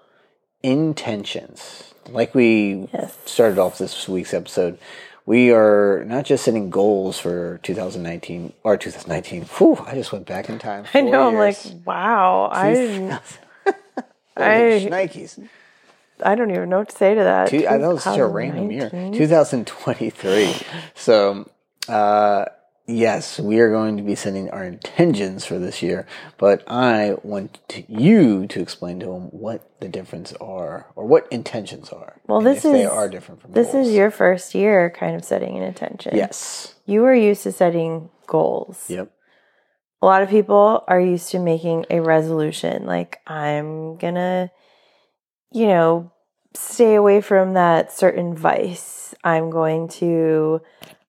intentions, 0.61 1.93
like 2.09 2.35
we 2.35 2.89
Yes. 2.93 3.17
started 3.25 3.57
off 3.57 3.77
this 3.77 4.07
week's 4.07 4.33
episode. 4.33 4.77
We 5.25 5.51
are 5.51 6.03
not 6.05 6.25
just 6.25 6.43
setting 6.45 6.69
goals 6.69 7.17
for 7.17 7.59
2019 7.63 8.53
or 8.63 8.77
2019. 8.77 9.43
Whew, 9.57 9.83
I 9.87 9.95
just 9.95 10.11
went 10.11 10.27
back 10.27 10.49
in 10.49 10.59
time. 10.59 10.85
i 10.93 11.01
know 11.01 11.27
i'm 11.27 11.35
like 11.35 11.57
wow 11.85 12.49
i 12.51 13.19
I- 14.37 14.87
Nikes. 14.91 15.39
I 16.23 16.35
don't 16.35 16.51
even 16.51 16.69
know 16.69 16.79
what 16.79 16.89
to 16.89 16.97
say 16.97 17.13
to 17.15 17.23
that 17.23 17.49
Two, 17.49 17.67
I 17.67 17.77
know 17.77 17.91
it's 17.91 18.03
such 18.03 18.17
a 18.19 18.25
random 18.25 18.71
year. 18.71 18.89
2023. 18.89 20.55
so, 20.95 21.49
uh, 21.87 22.45
yes, 22.87 23.39
we 23.39 23.59
are 23.59 23.69
going 23.69 23.97
to 23.97 24.03
be 24.03 24.15
sending 24.15 24.49
our 24.51 24.63
intentions 24.63 25.45
for 25.45 25.57
this 25.59 25.81
year, 25.81 26.05
but 26.37 26.63
I 26.67 27.15
want 27.23 27.59
to, 27.69 27.83
you 27.91 28.47
to 28.47 28.61
explain 28.61 28.99
to 29.01 29.07
them 29.07 29.23
what 29.31 29.69
the 29.79 29.89
difference 29.89 30.33
are 30.33 30.87
or 30.95 31.05
what 31.05 31.27
intentions 31.31 31.89
are. 31.89 32.21
Well, 32.27 32.41
this 32.41 32.63
if 32.63 32.71
they 32.71 32.85
are 32.85 33.09
different 33.09 33.41
from 33.41 33.51
this 33.53 33.71
goals. 33.71 33.87
is 33.87 33.93
your 33.93 34.11
first 34.11 34.55
year 34.55 34.89
kind 34.89 35.15
of 35.15 35.23
setting 35.25 35.57
an 35.57 35.63
intention 35.63 36.15
yes. 36.15 36.75
you 36.85 37.03
are 37.05 37.13
used 37.15 37.43
to 37.43 37.51
setting 37.51 38.09
goals 38.27 38.85
Yep. 38.89 39.11
a 40.01 40.05
lot 40.05 40.21
of 40.23 40.29
people 40.29 40.83
are 40.87 40.99
used 40.99 41.29
to 41.31 41.39
making 41.39 41.85
a 41.91 41.99
resolution 41.99 42.85
like 42.85 43.19
i'm 43.27 43.97
gonna 43.97 44.49
you 45.51 45.67
know 45.67 46.11
stay 46.53 46.95
away 46.95 47.21
from 47.21 47.53
that 47.53 47.91
certain 47.91 48.33
vice 48.35 49.13
i'm 49.23 49.49
going 49.49 49.87
to 49.87 50.61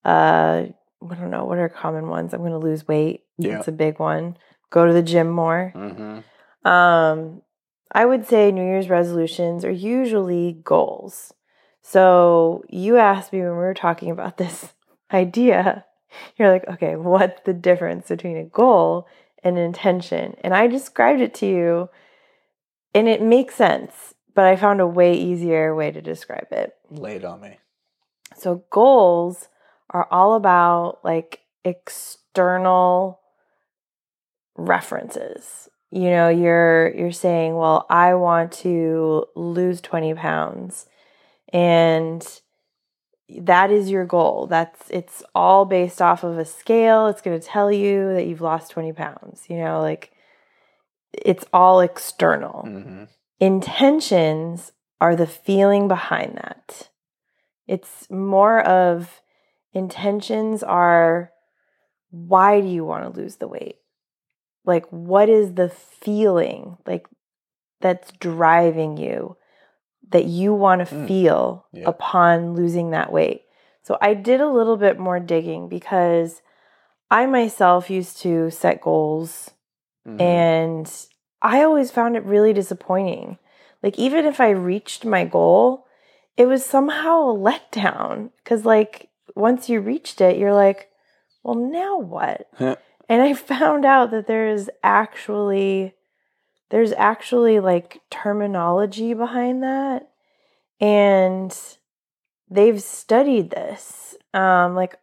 uh 0.04 0.64
I 1.10 1.14
don't 1.14 1.30
know 1.30 1.44
what 1.44 1.58
are 1.58 1.68
common 1.68 2.08
ones. 2.08 2.32
I'm 2.32 2.40
going 2.40 2.52
to 2.52 2.58
lose 2.58 2.88
weight. 2.88 3.24
Yeah. 3.38 3.56
That's 3.56 3.68
a 3.68 3.72
big 3.72 3.98
one. 3.98 4.36
Go 4.70 4.86
to 4.86 4.92
the 4.92 5.02
gym 5.02 5.28
more. 5.28 5.72
Mm-hmm. 5.74 6.68
Um, 6.68 7.42
I 7.92 8.04
would 8.04 8.26
say 8.26 8.50
New 8.50 8.64
Year's 8.64 8.88
resolutions 8.88 9.64
are 9.64 9.70
usually 9.70 10.60
goals. 10.64 11.32
So 11.82 12.64
you 12.68 12.96
asked 12.96 13.32
me 13.32 13.40
when 13.40 13.50
we 13.50 13.56
were 13.56 13.74
talking 13.74 14.10
about 14.10 14.36
this 14.38 14.72
idea, 15.12 15.84
you're 16.36 16.50
like, 16.50 16.66
okay, 16.68 16.96
what's 16.96 17.42
the 17.42 17.52
difference 17.52 18.08
between 18.08 18.36
a 18.36 18.44
goal 18.44 19.06
and 19.42 19.56
an 19.56 19.64
intention? 19.64 20.34
And 20.42 20.54
I 20.54 20.66
described 20.66 21.20
it 21.20 21.34
to 21.34 21.46
you, 21.46 21.88
and 22.94 23.06
it 23.06 23.22
makes 23.22 23.54
sense, 23.54 24.14
but 24.36 24.44
I 24.44 24.54
found 24.54 24.80
a 24.80 24.86
way 24.86 25.14
easier 25.14 25.74
way 25.74 25.90
to 25.90 26.00
describe 26.00 26.48
it. 26.52 26.74
Lay 26.90 27.16
it 27.16 27.24
on 27.24 27.40
me. 27.40 27.58
So 28.36 28.64
goals 28.70 29.48
are 29.90 30.06
all 30.10 30.34
about 30.34 30.98
like 31.02 31.40
external 31.64 33.20
references. 34.56 35.68
You 35.90 36.10
know, 36.10 36.28
you're 36.28 36.94
you're 36.94 37.12
saying, 37.12 37.56
"Well, 37.56 37.86
I 37.88 38.14
want 38.14 38.52
to 38.64 39.24
lose 39.34 39.80
20 39.80 40.14
pounds." 40.14 40.86
And 41.52 42.26
that 43.38 43.70
is 43.70 43.88
your 43.88 44.04
goal. 44.04 44.46
That's 44.48 44.90
it's 44.90 45.22
all 45.34 45.64
based 45.64 46.02
off 46.02 46.24
of 46.24 46.38
a 46.38 46.44
scale. 46.44 47.06
It's 47.06 47.22
going 47.22 47.40
to 47.40 47.46
tell 47.46 47.72
you 47.72 48.12
that 48.12 48.26
you've 48.26 48.42
lost 48.42 48.70
20 48.72 48.92
pounds. 48.92 49.46
You 49.48 49.58
know, 49.58 49.80
like 49.80 50.12
it's 51.12 51.46
all 51.52 51.80
external. 51.80 52.64
Mm-hmm. 52.66 53.04
Intentions 53.38 54.72
are 55.00 55.14
the 55.14 55.26
feeling 55.26 55.88
behind 55.88 56.36
that. 56.36 56.88
It's 57.66 58.08
more 58.10 58.60
of 58.60 59.20
intentions 59.72 60.62
are 60.62 61.32
why 62.10 62.60
do 62.60 62.66
you 62.68 62.84
want 62.84 63.02
to 63.12 63.20
lose 63.20 63.36
the 63.36 63.48
weight? 63.48 63.76
Like, 64.64 64.86
what 64.88 65.28
is 65.28 65.54
the 65.54 65.68
feeling 65.68 66.78
like 66.86 67.06
that's 67.80 68.10
driving 68.12 68.96
you 68.96 69.36
that 70.08 70.24
you 70.24 70.54
want 70.54 70.86
to 70.88 70.94
Mm. 70.94 71.06
feel 71.06 71.66
Yeah. 71.72 71.88
upon 71.88 72.54
losing 72.54 72.90
that 72.90 73.12
weight? 73.12 73.42
So, 73.82 73.98
I 74.00 74.14
did 74.14 74.40
a 74.40 74.48
little 74.50 74.76
bit 74.76 74.98
more 74.98 75.20
digging 75.20 75.68
because 75.68 76.40
I 77.10 77.26
myself 77.26 77.90
used 77.90 78.18
to 78.22 78.50
set 78.50 78.80
goals 78.80 79.50
Mhm. 80.06 80.20
and 80.20 81.06
I 81.46 81.62
always 81.62 81.92
found 81.92 82.16
it 82.16 82.24
really 82.24 82.52
disappointing. 82.52 83.38
Like, 83.82 83.98
even 83.98 84.24
if 84.24 84.40
I 84.40 84.50
reached 84.50 85.04
my 85.04 85.24
goal, 85.24 85.86
it 86.36 86.46
was 86.46 86.64
somehow 86.64 87.30
a 87.30 87.34
letdown. 87.38 88.30
Because, 88.38 88.64
like, 88.64 89.10
once 89.36 89.68
you 89.68 89.80
reached 89.80 90.20
it, 90.20 90.38
you're 90.38 90.54
like, 90.54 90.90
well, 91.44 91.54
now 91.54 91.98
what? 91.98 92.48
Huh. 92.58 92.76
and 93.08 93.22
I 93.22 93.34
found 93.34 93.84
out 93.84 94.10
that 94.10 94.26
there 94.26 94.48
is 94.48 94.70
actually. 94.82 95.94
There's 96.70 96.90
actually 96.92 97.60
like 97.60 98.00
terminology 98.10 99.14
behind 99.14 99.62
that. 99.62 100.08
And 100.80 101.56
they've 102.50 102.82
studied 102.82 103.50
this. 103.50 104.16
Um, 104.34 104.74
like 104.74 104.98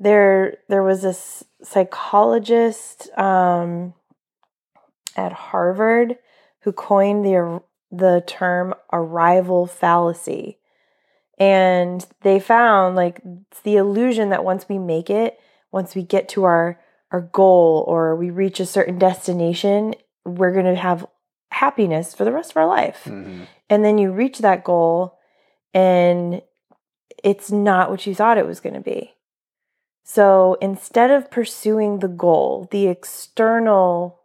there 0.00 0.58
there 0.68 0.82
was 0.82 1.02
this 1.02 1.44
psychologist 1.62 3.08
um, 3.16 3.94
at 5.16 5.32
Harvard 5.32 6.18
who 6.60 6.72
coined 6.72 7.24
the 7.24 7.62
the 7.90 8.24
term 8.26 8.74
arrival 8.92 9.66
fallacy. 9.66 10.58
And 11.38 12.04
they 12.22 12.40
found 12.40 12.96
like 12.96 13.20
it's 13.50 13.60
the 13.60 13.76
illusion 13.76 14.30
that 14.30 14.44
once 14.44 14.68
we 14.68 14.78
make 14.78 15.10
it, 15.10 15.38
once 15.72 15.94
we 15.94 16.02
get 16.02 16.28
to 16.30 16.44
our 16.44 16.80
our 17.10 17.20
goal 17.20 17.84
or 17.86 18.16
we 18.16 18.30
reach 18.30 18.58
a 18.60 18.66
certain 18.66 18.98
destination, 18.98 19.94
we're 20.24 20.52
going 20.52 20.64
to 20.64 20.74
have 20.74 21.06
happiness 21.50 22.14
for 22.14 22.24
the 22.24 22.32
rest 22.32 22.50
of 22.50 22.56
our 22.56 22.66
life. 22.66 23.04
Mhm. 23.04 23.46
And 23.70 23.84
then 23.84 23.98
you 23.98 24.10
reach 24.10 24.38
that 24.38 24.64
goal 24.64 25.18
and 25.72 26.42
it's 27.22 27.52
not 27.52 27.90
what 27.90 28.06
you 28.06 28.14
thought 28.14 28.38
it 28.38 28.46
was 28.46 28.60
going 28.60 28.74
to 28.74 28.80
be. 28.80 29.14
So 30.02 30.58
instead 30.60 31.10
of 31.10 31.30
pursuing 31.30 32.00
the 32.00 32.08
goal, 32.08 32.68
the 32.70 32.88
external 32.88 34.23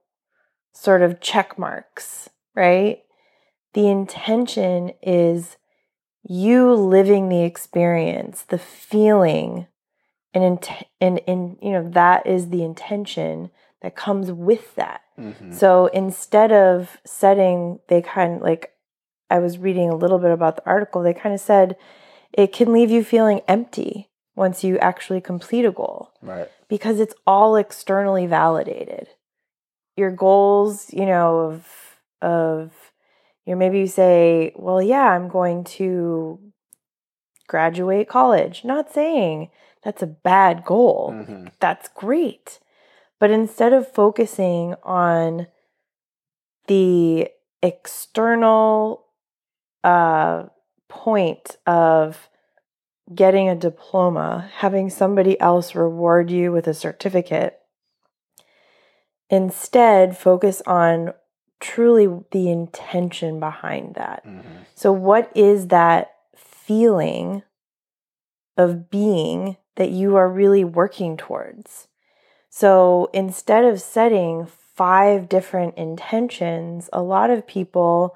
sort 0.72 1.02
of 1.02 1.20
check 1.20 1.58
marks, 1.58 2.30
right? 2.56 3.00
The 3.74 3.88
intention 3.88 4.92
is 5.02 5.58
you 6.24 6.74
living 6.74 7.30
the 7.30 7.44
experience, 7.44 8.44
the 8.44 8.58
feeling, 8.58 9.68
and 10.34 10.44
int- 10.44 10.84
and 11.00 11.22
and 11.28 11.58
you 11.62 11.72
know 11.72 11.90
that 11.90 12.26
is 12.28 12.50
the 12.50 12.64
intention 12.64 13.52
that 13.82 13.96
comes 13.96 14.32
with 14.32 14.76
that. 14.76 15.02
Mhm. 15.18 15.54
So 15.54 15.88
instead 15.88 16.52
of 16.52 16.98
setting, 17.06 17.80
they 17.88 18.02
kind 18.02 18.36
of 18.36 18.42
like, 18.42 18.74
I 19.30 19.40
was 19.40 19.58
reading 19.58 19.90
a 19.90 19.96
little 19.96 20.20
bit 20.20 20.32
about 20.32 20.58
the 20.58 20.66
article, 20.66 21.02
they 21.02 21.14
kind 21.14 21.34
of 21.34 21.40
said 21.40 21.78
it 22.34 22.52
can 22.52 22.74
leave 22.74 22.92
you 22.92 23.04
feeling 23.04 23.42
empty 23.48 24.10
once 24.36 24.64
you 24.64 24.78
actually 24.80 25.22
complete 25.22 25.64
a 25.66 25.72
goal 25.72 26.12
Right. 26.22 26.50
because 26.68 27.00
it's 27.00 27.16
all 27.26 27.56
externally 27.56 28.26
validated. 28.28 29.08
Your 30.00 30.12
goals, 30.12 30.92
you 30.94 31.06
know, 31.06 31.40
of, 31.40 31.68
of, 32.22 32.72
you 33.46 33.54
know, 33.54 33.60
maybe 33.60 33.80
you 33.80 33.88
say, 33.88 34.54
well, 34.56 34.82
yeah, 34.82 35.10
I'm 35.12 35.28
going 35.28 35.66
to 35.80 36.40
graduate 37.48 38.08
college. 38.08 38.64
Not 38.64 38.94
saying 38.94 39.50
that's 39.84 40.02
a 40.02 40.08
bad 40.08 40.64
goal 40.64 41.14
Mhm. 41.14 41.52
that's 41.60 41.90
great. 41.90 42.60
But 43.20 43.30
instead 43.32 43.74
of 43.74 43.92
focusing 43.92 44.76
on 44.84 45.48
the 46.68 47.30
external 47.62 49.06
uh, 49.84 50.46
point 50.88 51.58
of 51.66 52.30
getting 53.14 53.50
a 53.50 53.56
diploma, 53.56 54.50
having 54.58 54.90
somebody 54.90 55.40
else 55.42 55.76
reward 55.76 56.30
you 56.32 56.52
with 56.52 56.68
a 56.68 56.74
certificate, 56.74 57.59
instead 59.30 60.18
focus 60.18 60.62
on 60.66 61.14
truly 61.60 62.08
the 62.32 62.50
intention 62.50 63.40
behind 63.40 63.96
that. 63.96 64.26
Mhm. 64.26 64.66
So, 64.76 64.92
what 64.92 65.30
is 65.36 65.68
that 65.68 66.16
feeling 66.36 67.44
of 68.58 68.90
being 68.90 69.58
that 69.76 69.90
you 69.90 70.16
are 70.16 70.30
really 70.30 70.64
working 70.64 71.18
towards? 71.18 71.88
So, 72.50 73.10
instead 73.14 73.66
of 73.66 73.82
setting 73.82 74.46
five 74.46 75.28
different 75.28 75.78
intentions, 75.78 76.90
a 76.94 77.02
lot 77.02 77.30
of 77.30 77.46
people 77.46 78.16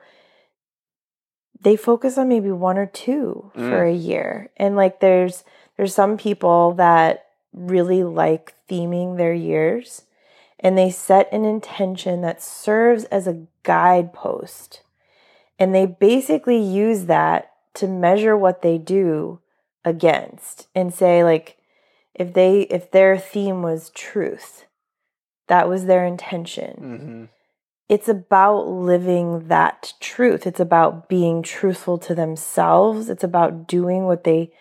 they 1.63 1.75
focus 1.77 2.17
on 2.17 2.27
maybe 2.27 2.51
one 2.51 2.77
or 2.77 2.85
two 2.85 3.49
for 3.53 3.83
a 3.85 3.93
year. 3.93 4.49
And 4.57 4.75
like 4.75 4.99
there's 4.99 5.43
there's 5.77 5.93
some 5.93 6.17
people 6.17 6.73
that 6.73 7.27
really 7.53 8.03
like 8.03 8.53
theming 8.69 9.17
their 9.17 9.33
years 9.33 10.03
and 10.63 10.77
they 10.77 10.89
set 10.89 11.31
an 11.33 11.43
intention 11.43 12.21
that 12.21 12.41
serves 12.41 13.03
as 13.05 13.27
a 13.27 13.45
guidepost. 13.63 14.81
And 15.59 15.75
they 15.75 15.85
basically 15.85 16.57
use 16.57 17.05
that 17.05 17.51
to 17.75 17.87
measure 17.87 18.37
what 18.37 18.61
they 18.61 18.77
do 18.77 19.39
against 19.85 20.67
and 20.73 20.93
say 20.93 21.23
like 21.23 21.57
if 22.13 22.33
they 22.33 22.61
if 22.61 22.91
their 22.91 23.17
theme 23.17 23.61
was 23.61 23.89
truth, 23.89 24.65
that 25.47 25.67
was 25.67 25.85
their 25.85 26.05
intention. 26.05 27.29
Mhm. 27.29 27.29
It's 27.89 28.07
about 28.07 28.67
living 28.67 29.47
that 29.49 29.93
truth. 29.99 30.47
It's 30.47 30.59
about 30.59 31.09
being 31.09 31.41
truthful 31.41 31.97
to 31.99 32.15
themselves. 32.15 33.09
It's 33.09 33.23
about 33.23 33.67
doing 33.67 34.05
what 34.05 34.23
they 34.23 34.51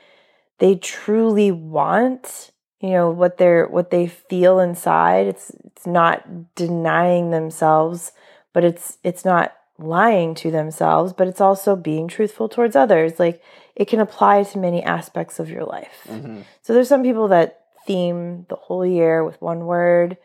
they 0.58 0.76
truly 0.76 1.52
want 1.52 2.51
you 2.82 2.90
know 2.90 3.08
what 3.10 3.38
they're 3.38 3.66
what 3.68 3.90
they 3.90 4.06
feel 4.08 4.58
inside. 4.58 5.26
It's 5.28 5.52
it's 5.64 5.86
not 5.86 6.54
denying 6.56 7.30
themselves 7.30 8.12
but 8.52 8.64
it's 8.64 8.98
it's 9.02 9.24
not 9.24 9.54
lying 9.78 10.34
to 10.34 10.50
themselves 10.50 11.12
but 11.12 11.26
it's 11.28 11.40
also 11.40 11.74
being 11.76 12.08
truthful 12.08 12.48
towards 12.48 12.76
others. 12.76 13.18
Like 13.18 13.40
it 13.74 13.86
can 13.86 14.00
apply 14.00 14.42
to 14.42 14.58
many 14.58 14.82
aspects 14.82 15.38
of 15.38 15.48
your 15.48 15.64
life. 15.64 16.06
Mhm. 16.10 16.42
so 16.60 16.74
there's 16.74 16.88
some 16.88 17.02
people 17.02 17.28
that 17.28 17.60
theme 17.86 18.46
the 18.48 18.56
whole 18.56 18.84
year 18.84 19.24
with 19.24 19.40
one 19.40 19.64
word. 19.66 20.18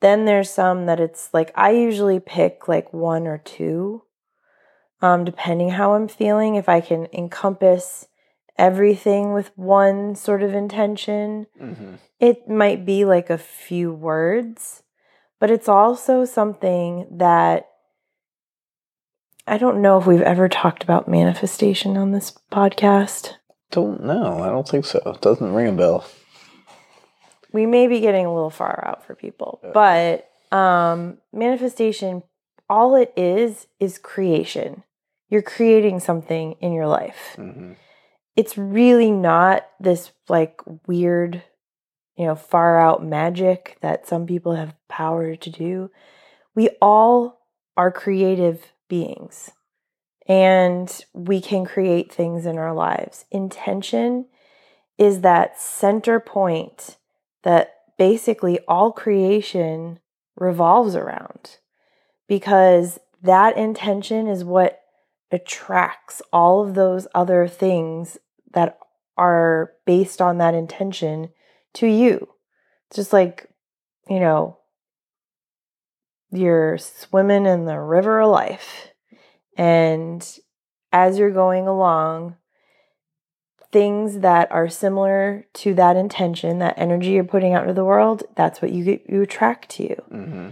Then 0.00 0.24
there's 0.24 0.50
some 0.50 0.86
that 0.86 0.98
it's 1.00 1.30
like 1.32 1.52
i 1.54 1.70
usually 1.70 2.18
pick 2.20 2.66
like 2.66 2.92
one 2.92 3.26
or 3.28 3.38
two 3.38 4.02
um 5.00 5.24
depending 5.24 5.70
how 5.70 5.94
i'm 5.94 6.08
feeling. 6.08 6.56
If 6.56 6.68
i 6.68 6.80
can 6.80 7.06
encompass 7.12 8.06
everything 8.58 9.32
with 9.32 9.50
one 9.56 10.14
sort 10.14 10.42
of 10.42 10.54
intention 10.54 11.46
Mhm. 11.60 11.98
it 12.20 12.48
might 12.48 12.84
be 12.84 13.04
like 13.04 13.30
a 13.30 13.38
few 13.38 13.92
words, 13.92 14.82
but 15.40 15.50
it's 15.50 15.68
also 15.68 16.24
something 16.24 17.06
that 17.10 17.68
I 19.46 19.58
don't 19.58 19.82
know 19.82 19.98
if 19.98 20.06
we've 20.06 20.22
ever 20.22 20.48
talked 20.48 20.84
about 20.84 21.08
manifestation 21.08 21.96
on 21.96 22.12
this 22.12 22.32
podcast. 22.52 23.34
Don't 23.72 24.04
know. 24.04 24.40
I 24.40 24.48
don't 24.50 24.68
think 24.68 24.84
so. 24.84 25.00
It 25.04 25.20
doesn't 25.20 25.52
ring 25.52 25.68
a 25.68 25.72
bell. 25.72 26.04
we 27.52 27.66
may 27.66 27.86
be 27.86 28.00
getting 28.00 28.24
a 28.24 28.32
little 28.32 28.50
far 28.50 28.82
out 28.86 29.04
for 29.04 29.14
people, 29.14 29.60
but 29.74 30.30
um, 30.52 31.18
manifestation, 31.34 32.22
all 32.70 32.94
it 32.94 33.12
is, 33.16 33.66
is 33.80 33.98
creation. 33.98 34.84
You're 35.28 35.42
creating 35.42 36.00
something 36.00 36.52
in 36.60 36.72
your 36.72 36.86
life. 36.86 37.32
hmm 37.36 37.72
It's 38.36 38.56
really 38.56 39.10
not 39.10 39.66
this 39.78 40.12
like 40.28 40.60
weird, 40.86 41.42
you 42.16 42.26
know, 42.26 42.34
far 42.34 42.78
out 42.78 43.04
magic 43.04 43.76
that 43.80 44.06
some 44.06 44.26
people 44.26 44.54
have 44.54 44.74
power 44.88 45.36
to 45.36 45.50
do. 45.50 45.90
We 46.54 46.70
all 46.80 47.40
are 47.76 47.90
creative 47.90 48.72
beings 48.88 49.50
and 50.28 51.04
we 51.12 51.40
can 51.40 51.64
create 51.64 52.12
things 52.12 52.46
in 52.46 52.58
our 52.58 52.74
lives. 52.74 53.24
Intention 53.30 54.26
is 54.98 55.20
that 55.22 55.60
center 55.60 56.20
point 56.20 56.96
that 57.42 57.74
basically 57.98 58.58
all 58.68 58.92
creation 58.92 59.98
revolves 60.36 60.94
around 60.94 61.58
because 62.28 62.98
that 63.22 63.56
intention 63.56 64.26
is 64.26 64.44
what 64.44 64.81
attracts 65.32 66.22
all 66.32 66.66
of 66.66 66.74
those 66.74 67.06
other 67.14 67.48
things 67.48 68.18
that 68.52 68.78
are 69.16 69.72
based 69.86 70.20
on 70.20 70.38
that 70.38 70.54
intention 70.54 71.30
to 71.74 71.86
you. 71.86 72.28
Just 72.94 73.12
like, 73.12 73.48
you 74.08 74.20
know, 74.20 74.58
you're 76.30 76.78
swimming 76.78 77.46
in 77.46 77.64
the 77.64 77.78
river 77.78 78.20
of 78.20 78.30
life. 78.30 78.88
And 79.56 80.26
as 80.92 81.18
you're 81.18 81.30
going 81.30 81.66
along, 81.66 82.36
things 83.70 84.18
that 84.18 84.50
are 84.52 84.68
similar 84.68 85.46
to 85.54 85.74
that 85.74 85.96
intention, 85.96 86.58
that 86.58 86.78
energy 86.78 87.10
you're 87.10 87.24
putting 87.24 87.54
out 87.54 87.62
into 87.62 87.74
the 87.74 87.84
world, 87.84 88.22
that's 88.36 88.60
what 88.60 88.72
you 88.72 88.84
get, 88.84 89.08
you 89.08 89.22
attract 89.22 89.70
to 89.70 89.82
you. 89.82 90.02
hmm 90.08 90.50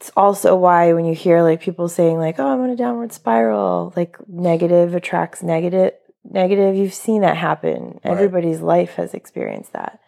It's 0.00 0.10
also 0.16 0.54
why 0.56 0.92
when 0.92 1.06
you 1.06 1.14
hear 1.14 1.42
like 1.42 1.60
people 1.60 1.88
saying 1.88 2.18
like, 2.18 2.38
"Oh, 2.38 2.46
I'm 2.46 2.60
on 2.60 2.70
a 2.70 2.76
downward 2.76 3.12
spiral," 3.12 3.92
like 3.96 4.16
negative 4.28 4.94
attracts 4.94 5.42
negative, 5.42 5.94
negative, 6.24 6.74
you've 6.76 6.94
seen 6.94 7.22
that 7.22 7.36
happen. 7.36 8.00
Right. 8.04 8.12
Everybody's 8.12 8.60
life 8.60 8.94
has 8.94 9.14
experienced 9.14 9.72
that. 9.72 10.00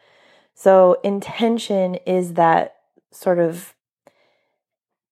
So 0.55 0.99
intention 1.03 1.95
is 2.07 2.35
that 2.35 2.77
sort 3.13 3.39
of 3.39 3.75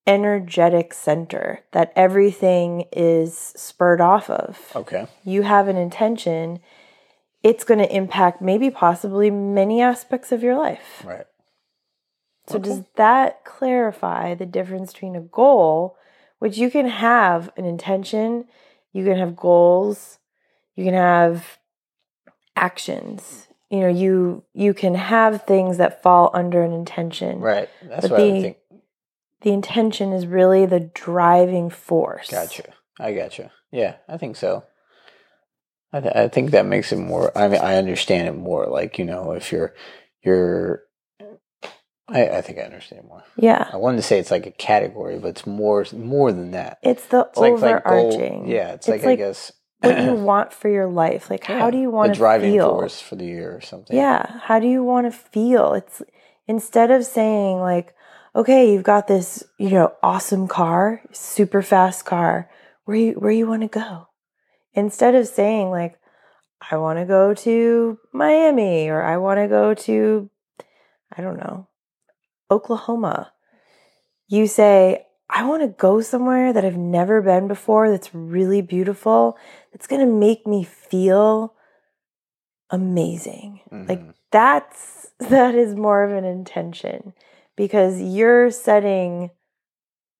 energetic 0.06 0.92
center 0.94 1.60
that 1.72 1.92
everything 1.96 2.84
is 2.92 3.36
spurred 3.36 4.00
off 4.00 4.30
of 4.30 4.72
Okay. 4.76 5.06
you 5.24 5.42
have 5.42 5.66
an 5.68 5.76
intention, 5.76 6.60
it's 7.42 7.64
going 7.64 7.80
to 7.80 7.92
impact 7.94 8.40
maybe 8.40 8.70
possibly 8.70 9.30
many 9.30 9.82
aspects 9.82 10.30
of 10.32 10.42
your 10.42 10.56
life. 10.56 11.02
Right. 11.04 11.26
So, 12.46 12.58
Okay. 12.58 12.68
does 12.68 12.82
that 12.94 13.44
clarify 13.44 14.34
the 14.34 14.46
difference 14.46 14.92
between 14.92 15.16
a 15.16 15.20
goal, 15.20 15.96
which 16.38 16.56
you 16.58 16.70
can 16.70 16.86
have 16.86 17.50
an 17.56 17.64
intention, 17.64 18.46
you 18.92 19.04
can 19.04 19.16
have 19.16 19.34
goals, 19.36 20.18
you 20.74 20.84
can 20.84 20.94
have 20.94 21.58
actions. 22.54 23.48
You 23.70 23.80
know, 23.80 23.88
you 23.88 24.44
you 24.54 24.72
can 24.74 24.94
have 24.94 25.42
things 25.42 25.76
that 25.78 26.02
fall 26.02 26.30
under 26.32 26.62
an 26.62 26.72
intention. 26.72 27.40
Right. 27.40 27.68
That's 27.82 28.08
what 28.08 28.20
I 28.20 28.24
the- 28.24 28.32
would 28.32 28.42
think. 28.42 28.56
The 29.42 29.52
intention 29.52 30.12
is 30.12 30.26
really 30.26 30.66
the 30.66 30.80
driving 30.80 31.68
force. 31.68 32.30
Gotcha. 32.30 32.72
I 32.98 33.12
gotcha. 33.12 33.52
Yeah, 33.70 33.96
I 34.08 34.16
think 34.16 34.36
so. 34.36 34.64
I, 35.92 36.00
th- 36.00 36.14
I 36.16 36.28
think 36.28 36.50
that 36.50 36.64
makes 36.66 36.90
it 36.90 36.96
more. 36.96 37.36
I 37.36 37.46
mean, 37.48 37.60
I 37.60 37.76
understand 37.76 38.28
it 38.28 38.32
more. 38.36 38.66
Like 38.66 38.98
you 38.98 39.04
know, 39.04 39.32
if 39.32 39.52
you're, 39.52 39.74
you're. 40.22 40.82
I, 42.08 42.28
I 42.28 42.40
think 42.40 42.58
I 42.58 42.62
understand 42.62 43.06
more. 43.08 43.24
Yeah. 43.36 43.68
I 43.72 43.76
wanted 43.76 43.96
to 43.96 44.02
say 44.02 44.18
it's 44.18 44.30
like 44.30 44.46
a 44.46 44.52
category, 44.52 45.18
but 45.18 45.28
it's 45.28 45.46
more 45.46 45.84
more 45.92 46.30
than 46.32 46.52
that. 46.52 46.78
It's 46.82 47.04
the 47.06 47.22
It's 47.30 47.38
like 47.38 47.54
like 47.60 47.84
goal. 47.84 48.06
overarching. 48.12 48.46
Yeah, 48.48 48.72
it's, 48.74 48.88
It's 48.88 49.04
like, 49.04 49.12
I 49.12 49.16
guess 49.16 49.52
what 49.80 50.02
you 50.02 50.12
want 50.30 50.52
for 50.52 50.68
your 50.68 50.86
life. 50.86 51.28
Like, 51.30 51.44
how 51.44 51.70
do 51.70 51.78
you 51.78 51.90
want 51.90 52.10
the 52.10 52.14
to 52.14 52.18
driving 52.18 52.52
feel? 52.52 52.70
force 52.70 53.00
for 53.00 53.16
the 53.16 53.24
year 53.24 53.56
or 53.56 53.60
something? 53.60 53.96
Yeah, 53.96 54.38
how 54.44 54.60
do 54.60 54.68
you 54.68 54.84
want 54.84 55.10
to 55.10 55.18
feel? 55.18 55.74
It's 55.74 56.00
instead 56.46 56.90
of 56.92 57.04
saying 57.04 57.58
like, 57.58 57.92
okay, 58.36 58.72
you've 58.72 58.84
got 58.84 59.08
this, 59.08 59.42
you 59.58 59.70
know, 59.70 59.92
awesome 60.02 60.46
car, 60.46 61.02
super 61.12 61.60
fast 61.62 62.04
car. 62.04 62.48
Where 62.84 62.96
you 62.96 63.12
where 63.14 63.32
you 63.32 63.48
want 63.48 63.62
to 63.62 63.68
go? 63.68 64.06
Instead 64.74 65.16
of 65.16 65.26
saying 65.26 65.70
like, 65.70 65.98
I 66.70 66.76
want 66.76 67.00
to 67.00 67.04
go 67.04 67.34
to 67.34 67.98
Miami 68.12 68.88
or 68.88 69.02
I 69.02 69.16
want 69.16 69.38
to 69.40 69.48
go 69.48 69.74
to, 69.74 70.30
I 71.16 71.22
don't 71.22 71.38
know, 71.38 71.66
Oklahoma. 72.50 73.32
You 74.28 74.46
say, 74.46 75.06
I 75.28 75.44
want 75.44 75.62
to 75.62 75.68
go 75.68 76.00
somewhere 76.00 76.52
that 76.52 76.64
I've 76.64 76.76
never 76.76 77.20
been 77.20 77.48
before 77.48 77.90
that's 77.90 78.14
really 78.14 78.62
beautiful, 78.62 79.36
that's 79.72 79.86
going 79.86 80.06
to 80.06 80.12
make 80.12 80.46
me 80.46 80.64
feel 80.64 81.54
amazing. 82.70 83.60
Like 83.88 84.00
Mhm. 84.00 84.14
that's 84.30 85.10
that 85.18 85.54
is 85.54 85.74
more 85.74 86.02
of 86.04 86.12
an 86.12 86.24
intention 86.24 87.12
because 87.56 88.00
you're 88.00 88.50
setting 88.50 89.30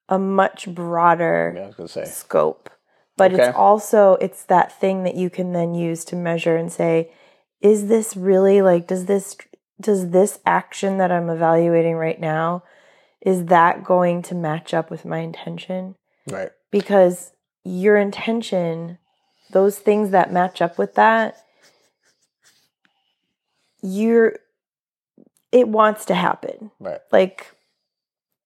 a 0.08 0.18
much 0.18 0.72
broader 0.72 1.54
Yeah, 1.56 1.64
I 1.64 1.66
was 1.66 1.74
gonna 1.74 1.88
say. 1.88 2.04
scope. 2.04 2.70
But 3.16 3.32
Okay. 3.32 3.48
it's 3.48 3.56
also 3.56 4.14
it's 4.20 4.44
that 4.44 4.78
thing 4.78 5.04
that 5.04 5.16
you 5.16 5.30
can 5.30 5.52
then 5.52 5.74
use 5.74 6.04
to 6.06 6.16
measure 6.16 6.56
and 6.56 6.72
say 6.72 7.12
is 7.60 7.88
this 7.88 8.16
really 8.16 8.62
like 8.62 8.86
does 8.86 9.06
this 9.06 9.36
does 9.80 10.10
this 10.10 10.38
action 10.46 10.98
that 10.98 11.12
I'm 11.12 11.28
evaluating 11.30 11.96
right 11.96 12.18
now 12.20 12.62
is 13.20 13.46
that 13.46 13.82
going 13.84 14.22
to 14.22 14.34
match 14.34 14.72
up 14.72 14.90
with 14.90 15.04
my 15.04 15.18
intention? 15.18 15.96
Right. 16.28 16.50
because 16.70 17.32
your 17.64 17.96
intention 17.96 18.98
those 19.50 19.78
things 19.78 20.10
that 20.10 20.32
match 20.32 20.60
up 20.62 20.76
with 20.78 20.94
that 20.94 21.36
you're 23.82 24.36
it 25.52 25.68
wants 25.68 26.04
to 26.06 26.14
happen 26.14 26.70
Right. 26.80 27.00
like 27.12 27.52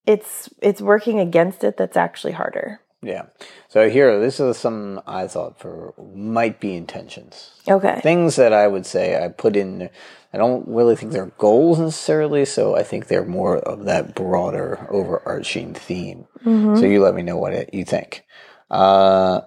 it's 0.06 0.48
it's 0.60 0.80
working 0.80 1.18
against 1.18 1.64
it 1.64 1.76
that's 1.76 1.96
actually 1.96 2.32
harder 2.32 2.80
Yeah. 3.02 3.26
So 3.68 3.88
here, 3.88 4.20
this 4.20 4.40
is 4.40 4.58
some 4.58 5.00
I 5.06 5.26
thought 5.26 5.58
for 5.58 5.94
might 6.14 6.60
be 6.60 6.74
intentions. 6.74 7.50
okay 7.68 8.00
things 8.02 8.36
that 8.36 8.52
I 8.52 8.66
would 8.66 8.84
say 8.86 9.22
I 9.22 9.28
put 9.28 9.56
in. 9.56 9.88
I 10.32 10.38
don't 10.38 10.68
really 10.68 10.94
think 10.96 11.10
they're 11.12 11.32
goals 11.38 11.78
necessarily, 11.80 12.44
so 12.44 12.76
I 12.76 12.82
think 12.84 13.06
they're 13.08 13.24
more 13.24 13.56
of 13.58 13.84
that 13.86 14.14
broader, 14.14 14.86
overarching 14.90 15.74
theme. 15.74 16.26
Mhm. 16.44 16.78
So 16.78 16.86
you 16.86 17.02
let 17.02 17.14
me 17.14 17.22
know 17.22 17.36
what 17.36 17.52
it, 17.52 17.74
you 17.74 17.84
think. 17.84 18.24
Uh, 18.70 19.40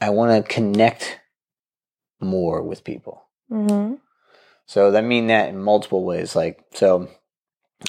I 0.00 0.10
want 0.10 0.30
to 0.46 0.52
connect 0.52 1.18
more 2.20 2.62
with 2.62 2.84
people. 2.84 3.24
Mhm. 3.50 3.98
So 4.66 4.90
that 4.92 5.02
mean 5.04 5.26
that 5.28 5.48
in 5.48 5.58
multiple 5.60 6.04
ways. 6.04 6.36
Like 6.36 6.60
so, 6.74 7.08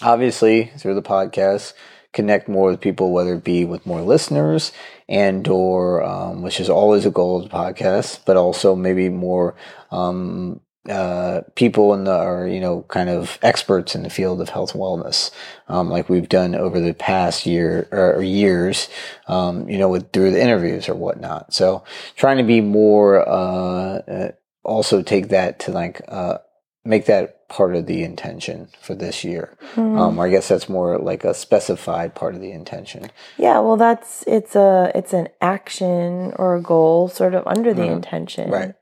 obviously 0.01 0.71
through 0.77 0.95
the 0.95 1.01
podcast, 1.03 1.73
connect 2.13 2.47
more 2.47 2.71
with 2.71 2.81
people, 2.81 3.11
whether 3.11 3.35
it 3.35 3.43
be 3.43 3.65
with 3.65 3.85
more 3.85 4.01
listeners 4.01 4.71
and 5.07 5.47
or 5.47 6.03
um, 6.03 6.41
which 6.41 6.59
is 6.59 6.69
always 6.69 7.05
a 7.05 7.11
goal 7.11 7.37
of 7.37 7.49
the 7.49 7.55
podcast, 7.55 8.19
but 8.25 8.37
also 8.37 8.75
maybe 8.75 9.09
more 9.09 9.55
um, 9.91 10.59
uh, 10.89 11.41
people 11.55 11.93
in 11.93 12.05
the 12.05 12.17
or 12.17 12.47
you 12.47 12.59
know 12.59 12.81
kind 12.87 13.09
of 13.09 13.37
experts 13.41 13.93
in 13.93 14.03
the 14.03 14.09
field 14.09 14.41
of 14.41 14.49
health 14.49 14.73
and 14.73 14.81
wellness, 14.81 15.31
um, 15.67 15.89
like 15.89 16.09
we've 16.09 16.29
done 16.29 16.55
over 16.55 16.79
the 16.79 16.93
past 16.93 17.45
year 17.45 17.87
or 17.91 18.21
years, 18.23 18.89
um, 19.27 19.69
you 19.69 19.77
know, 19.77 19.89
with 19.89 20.11
through 20.11 20.31
the 20.31 20.41
interviews 20.41 20.89
or 20.89 20.95
whatnot. 20.95 21.53
So 21.53 21.83
trying 22.15 22.37
to 22.37 22.43
be 22.43 22.61
more. 22.61 23.27
Uh, 23.27 23.97
uh, 23.99 24.31
also 24.63 25.01
take 25.01 25.29
that 25.29 25.59
to 25.59 25.71
like 25.71 26.01
uh, 26.07 26.37
make 26.83 27.05
that 27.05 27.47
part 27.47 27.75
of 27.75 27.85
the 27.85 28.03
intention 28.03 28.69
for 28.81 28.95
this 28.95 29.23
year. 29.23 29.55
Mhm. 29.75 29.97
Um, 29.97 30.19
I 30.19 30.29
guess 30.29 30.47
that's 30.47 30.67
more 30.69 30.97
like 30.97 31.23
a 31.23 31.33
specified 31.33 32.15
part 32.15 32.33
of 32.33 32.41
the 32.41 32.51
intention. 32.51 33.11
yeah 33.37 33.59
well 33.59 33.77
that's 33.77 34.23
it's 34.27 34.55
a 34.55 34.91
it's 34.95 35.13
an 35.13 35.27
action 35.41 36.33
or 36.37 36.55
a 36.55 36.61
goal 36.61 37.07
sort 37.07 37.33
of 37.35 37.45
under 37.45 37.73
the 37.73 37.83
Mhm. 37.83 37.91
intention 37.91 38.49
Right. 38.49 38.73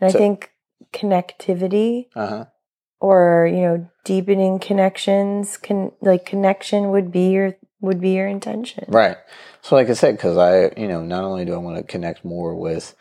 and 0.00 0.08
i 0.08 0.10
think 0.12 0.50
connectivity 0.92 2.06
Uh 2.16 2.26
huh. 2.26 2.44
or 3.00 3.46
you 3.50 3.60
know 3.62 3.88
deepening 4.04 4.58
connections 4.58 5.56
can 5.56 5.92
like 6.00 6.24
connection 6.26 6.90
would 6.90 7.10
be 7.12 7.28
your 7.30 7.56
would 7.80 8.00
be 8.00 8.10
your 8.10 8.26
intention 8.26 8.84
Right. 8.88 9.16
So, 9.62 9.76
like 9.76 9.88
I 9.90 9.92
said, 9.94 10.16
because 10.16 10.36
I, 10.38 10.72
you 10.80 10.88
know, 10.88 11.02
not 11.02 11.24
only 11.24 11.44
do 11.44 11.52
I 11.52 11.58
want 11.58 11.76
to 11.76 11.82
connect 11.82 12.24
more 12.24 12.54
with 12.54 12.94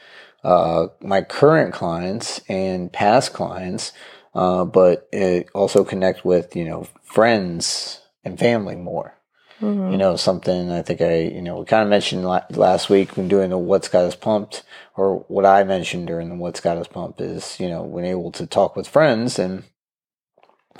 uh, 0.43 0.87
my 1.01 1.21
current 1.21 1.73
clients 1.73 2.41
and 2.49 2.91
past 2.91 3.31
clients, 3.33 3.91
uh, 4.37 4.63
but 4.63 5.09
it 5.11 5.49
also 5.55 5.83
connect 5.83 6.23
with 6.23 6.55
you 6.55 6.63
know 6.63 6.87
friends 7.03 8.01
and 8.23 8.37
family 8.37 8.75
more. 8.75 9.15
Mhm. 9.59 9.91
You 9.91 9.97
know, 9.97 10.15
something 10.15 10.69
I 10.69 10.83
think 10.83 11.01
I, 11.01 11.21
you 11.21 11.41
know, 11.41 11.57
we 11.57 11.65
kind 11.65 11.81
of 11.81 11.89
mentioned 11.89 12.23
la- 12.23 12.45
last 12.51 12.87
week 12.87 13.17
when 13.17 13.27
doing 13.27 13.49
the 13.49 13.57
What's 13.57 13.87
Got 13.87 14.05
Us 14.05 14.15
Pumped, 14.15 14.61
or 14.95 15.25
what 15.27 15.47
I 15.47 15.63
mentioned 15.63 16.05
during 16.05 16.29
the 16.29 16.35
What's 16.35 16.59
Got 16.59 16.77
Us 16.77 16.87
Pumped 16.87 17.19
is, 17.19 17.59
you 17.59 17.67
know, 17.67 17.81
when 17.81 18.05
able 18.05 18.31
to 18.33 18.45
talk 18.45 18.75
with 18.75 18.87
friends. 18.87 19.39
And 19.39 19.63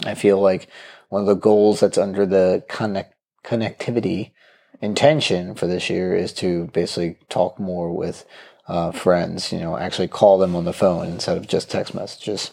I 0.06 0.14
feel 0.14 0.40
like 0.40 0.68
one 1.10 1.22
of 1.22 1.28
the 1.28 1.34
goals 1.34 1.80
that's 1.80 1.98
under 1.98 2.28
the 2.28 2.64
connect 2.70 3.16
connectivity 3.44 4.34
intention 4.82 5.56
for 5.56 5.66
this 5.66 5.90
year 5.90 6.16
is 6.16 6.32
to 6.34 6.68
basically 6.74 7.18
talk 7.30 7.60
more 7.60 7.92
with 7.92 8.24
uh, 8.68 8.92
friends. 8.92 9.52
You 9.52 9.60
know, 9.60 9.76
actually 9.80 10.10
call 10.10 10.38
them 10.38 10.56
on 10.56 10.66
the 10.66 10.74
phone 10.74 11.08
instead 11.08 11.38
of 11.38 11.48
just 11.48 11.72
text 11.72 11.96
messages 11.96 12.52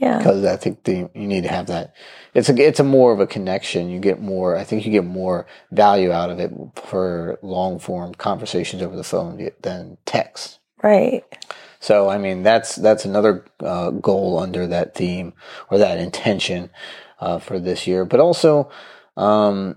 Yeah. 0.00 0.16
because 0.16 0.46
I 0.46 0.56
think 0.56 0.84
the, 0.84 1.10
you 1.14 1.26
need 1.26 1.42
to 1.42 1.50
have 1.50 1.66
that. 1.66 1.94
It's 2.32 2.48
a 2.48 2.56
it's 2.56 2.80
a 2.80 2.84
more 2.84 3.12
of 3.12 3.20
a 3.20 3.26
connection. 3.26 3.90
You 3.90 4.00
get 4.00 4.18
more. 4.18 4.56
I 4.56 4.64
think 4.64 4.86
you 4.86 4.92
get 4.92 5.04
more 5.04 5.46
value 5.70 6.10
out 6.10 6.30
of 6.30 6.40
it 6.40 6.50
for 6.74 7.38
long 7.42 7.78
form 7.78 8.14
conversations 8.14 8.82
over 8.82 8.96
the 8.96 9.04
phone 9.04 9.50
than 9.60 9.98
text. 10.06 10.58
Right. 10.82 11.22
So 11.80 12.08
I 12.08 12.16
mean 12.16 12.42
that's 12.42 12.76
that's 12.76 13.04
another 13.04 13.44
uh, 13.60 13.90
goal 13.90 14.38
under 14.38 14.66
that 14.68 14.94
theme 14.94 15.34
or 15.70 15.76
that 15.76 15.98
intention 15.98 16.70
uh, 17.20 17.38
for 17.38 17.58
this 17.58 17.86
year. 17.86 18.06
But 18.06 18.20
also 18.20 18.70
um, 19.18 19.76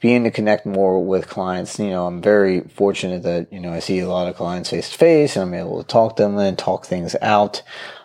being 0.00 0.24
to 0.24 0.32
connect 0.32 0.66
more 0.66 1.04
with 1.04 1.28
clients. 1.28 1.78
You 1.78 1.90
know, 1.90 2.06
I'm 2.08 2.20
very 2.20 2.62
fortunate 2.62 3.22
that 3.22 3.52
you 3.52 3.60
know 3.60 3.72
I 3.72 3.78
see 3.78 4.00
a 4.00 4.08
lot 4.08 4.28
of 4.28 4.36
clients 4.36 4.70
face 4.70 4.90
to 4.90 4.98
face, 4.98 5.36
and 5.36 5.44
I'm 5.44 5.54
able 5.54 5.80
to 5.80 5.86
talk 5.86 6.16
to 6.16 6.24
them 6.24 6.36
and 6.36 6.58
talk 6.58 6.84
things 6.84 7.14
out. 7.22 7.62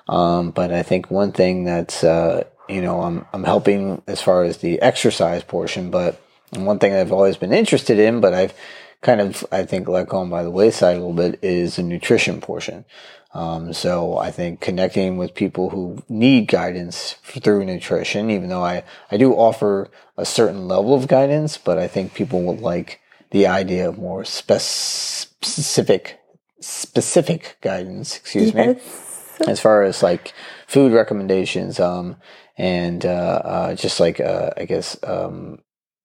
Um, 0.10 0.52
but 0.52 0.72
I 0.72 0.84
think 0.84 1.12
one 1.12 1.32
thing 1.32 1.65
that's 1.65 2.04
uh, 2.04 2.43
you 2.70 2.82
know 2.82 3.02
I'm 3.02 3.26
I'm 3.34 3.43
helping 3.43 4.02
as 4.08 4.22
far 4.22 4.43
as 4.43 4.58
the 4.58 4.82
exercise 4.82 5.43
portion, 5.43 5.91
but 5.91 6.22
one 6.52 6.80
thing 6.80 6.93
I've 6.93 7.12
always 7.12 7.38
been 7.38 7.54
interested 7.54 8.00
in, 8.00 8.22
but 8.22 8.34
I've 8.34 8.54
kind 9.02 9.22
of 9.22 9.46
I 9.52 9.65
think 9.65 9.88
let 9.88 10.08
gone 10.10 10.30
by 10.30 10.43
the 10.43 10.52
wayside 10.52 10.96
a 10.96 11.00
little 11.00 11.13
bit 11.13 11.39
is 11.43 11.76
the 11.76 11.84
nutrition 11.84 12.41
portion. 12.41 12.86
Um, 13.34 13.74
so 13.74 14.17
I 14.17 14.32
think 14.32 14.62
connecting 14.62 15.17
with 15.17 15.36
people 15.36 15.70
who 15.70 16.02
need 16.10 16.48
guidance 16.48 17.17
through 17.24 17.65
nutrition, 17.65 18.32
even 18.32 18.50
though 18.50 18.63
I, 18.63 18.84
I 19.12 19.17
do 19.17 19.34
offer 19.34 19.89
a 20.17 20.26
certain 20.26 20.67
level 20.67 20.96
of 20.96 21.08
guidance, 21.08 21.58
but 21.58 21.78
I 21.78 21.88
think 21.88 22.15
people 22.15 22.41
would 22.43 22.62
like 22.62 23.00
the 23.30 23.46
idea 23.46 23.88
of 23.89 24.00
more 24.00 24.24
spec- 24.26 24.62
specific, 24.62 26.20
specific 26.62 27.58
guidance, 27.62 28.17
excuse 28.17 28.54
me 28.56 28.63
Yes. 28.63 29.07
As 29.45 29.60
far 29.60 29.84
as 29.84 30.02
like 30.04 30.34
food 30.67 30.91
recommendations 30.93 31.80
um 31.80 32.15
and 32.58 33.06
uh, 33.06 33.41
uh 33.43 33.76
just 33.76 34.00
like 34.00 34.19
uh 34.19 34.50
i 34.58 34.65
guess 34.65 34.97
um 35.04 35.60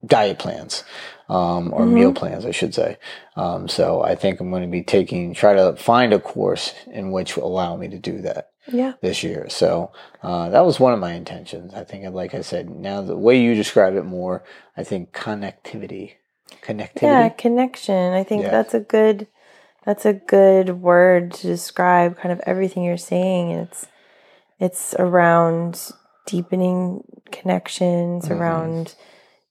diet 0.04 0.38
plans 0.38 0.82
um 1.28 1.72
or 1.72 1.86
meal 1.86 2.12
plans 2.12 2.44
i 2.44 2.50
should 2.50 2.74
say. 2.74 2.96
Um 3.36 3.68
so 3.68 4.02
i 4.02 4.14
think 4.16 4.40
i'm 4.40 4.50
going 4.50 4.62
to 4.62 4.68
be 4.68 4.82
taking 4.82 5.32
try 5.32 5.54
to 5.54 5.76
find 5.76 6.12
a 6.12 6.18
course 6.18 6.74
in 6.90 7.12
which 7.12 7.36
will 7.36 7.46
allow 7.46 7.76
me 7.76 7.88
to 7.88 7.98
do 7.98 8.20
that 8.22 8.50
Yeah. 8.66 8.94
this 9.00 9.22
year. 9.22 9.48
So 9.48 9.92
uh 10.22 10.50
that 10.50 10.64
was 10.66 10.80
one 10.80 10.92
of 10.92 10.98
my 10.98 11.12
intentions. 11.12 11.72
I 11.74 11.84
think 11.84 12.12
like 12.12 12.34
i 12.34 12.40
said 12.42 12.68
now 12.68 13.00
the 13.00 13.16
way 13.16 13.40
you 13.40 13.54
describe 13.54 13.94
it 13.94 14.04
more 14.04 14.42
i 14.76 14.82
think 14.84 15.12
connectivity. 15.12 16.14
Connectivity? 16.62 17.02
Yeah, 17.02 17.28
connection. 17.30 18.12
I 18.12 18.24
think 18.24 18.42
that's 18.42 18.74
a 18.74 18.80
good 18.80 19.26
that's 19.84 20.06
a 20.06 20.12
good 20.12 20.80
word 20.80 21.32
to 21.34 21.46
describe 21.46 22.16
kind 22.16 22.32
of 22.32 22.40
everything 22.46 22.84
you're 22.84 22.96
saying. 22.96 23.50
It's 23.50 23.86
it's 24.58 24.94
around 24.98 25.90
deepening 26.26 27.02
connections, 27.32 28.28
Mhm. 28.28 28.38
around 28.38 28.94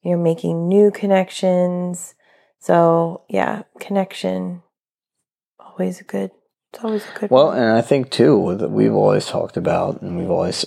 you 0.01 0.11
know 0.11 0.21
making 0.21 0.67
new 0.67 0.91
connections. 0.91 2.15
So 2.59 3.21
yeah, 3.27 3.63
connection 3.79 4.63
always 5.59 6.01
a 6.01 6.03
good. 6.03 6.31
It's 6.73 6.83
always 6.85 7.03
a 7.03 7.19
good. 7.19 7.29
Well, 7.31 7.47
one. 7.47 7.57
and 7.57 7.71
I 7.73 7.81
think 7.81 8.11
too 8.11 8.55
that 8.57 8.69
we've 8.71 8.93
always 8.93 9.25
talked 9.25 9.57
about, 9.57 10.01
and 10.01 10.17
we've 10.17 10.29
always 10.29 10.65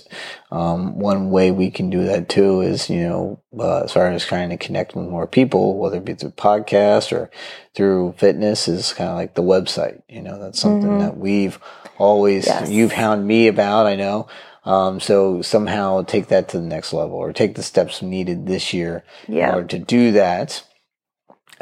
um, 0.51 0.99
one 0.99 1.31
way 1.31 1.49
we 1.49 1.71
can 1.71 1.89
do 1.89 2.03
that 2.05 2.29
too 2.29 2.61
is 2.61 2.91
you 2.91 3.01
know 3.07 3.39
uh, 3.57 3.81
as 3.85 3.91
far 3.93 4.07
as 4.11 4.23
trying 4.23 4.49
to 4.49 4.57
connect 4.57 4.95
with 4.95 5.07
more 5.07 5.25
people, 5.25 5.79
whether 5.79 5.97
it 5.97 6.05
be 6.05 6.13
through 6.13 6.29
podcast 6.31 7.11
or 7.11 7.31
through 7.73 8.13
fitness, 8.19 8.67
is 8.67 8.93
kind 8.93 9.09
of 9.09 9.15
like 9.15 9.33
the 9.33 9.41
website. 9.41 10.03
You 10.07 10.21
know, 10.21 10.37
that's 10.39 10.59
something 10.59 10.91
Mhm. 10.91 10.99
that 10.99 11.17
we've 11.17 11.57
always 11.97 12.45
Yes. 12.45 12.69
you've 12.69 12.91
hound 12.91 13.25
me 13.25 13.47
about. 13.47 13.87
I 13.87 13.95
know. 13.95 14.27
Um, 14.63 14.99
so 14.99 15.41
somehow 15.41 16.03
take 16.03 16.27
that 16.27 16.49
to 16.49 16.59
the 16.59 16.67
next 16.67 16.93
level, 16.93 17.15
or 17.15 17.33
take 17.33 17.55
the 17.55 17.63
steps 17.63 18.03
needed 18.03 18.45
this 18.45 18.73
year 18.73 19.03
yeah. 19.27 19.49
in 19.49 19.55
order 19.55 19.67
to 19.69 19.79
do 19.79 20.11
that, 20.11 20.63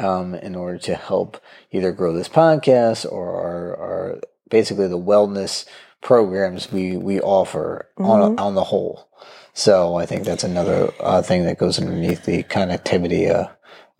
um, 0.00 0.34
in 0.34 0.54
order 0.54 0.78
to 0.78 0.94
help 0.94 1.40
either 1.70 1.92
grow 1.92 2.12
this 2.12 2.28
podcast 2.28 3.10
or 3.10 3.30
our, 3.36 3.76
our 3.76 4.20
basically 4.50 4.88
the 4.88 4.98
wellness 4.98 5.66
programs 6.00 6.70
we 6.70 6.96
we 6.96 7.20
offer 7.20 7.88
on 7.98 8.38
on 8.38 8.54
the 8.54 8.64
whole. 8.64 9.08
So 9.54 9.96
I 9.96 10.04
think 10.04 10.24
that's 10.24 10.44
another 10.44 10.92
uh, 11.00 11.22
thing 11.22 11.44
that 11.44 11.58
goes 11.58 11.78
underneath 11.78 12.24
the 12.24 12.42
connectivity 12.42 13.30
uh, 13.30 13.48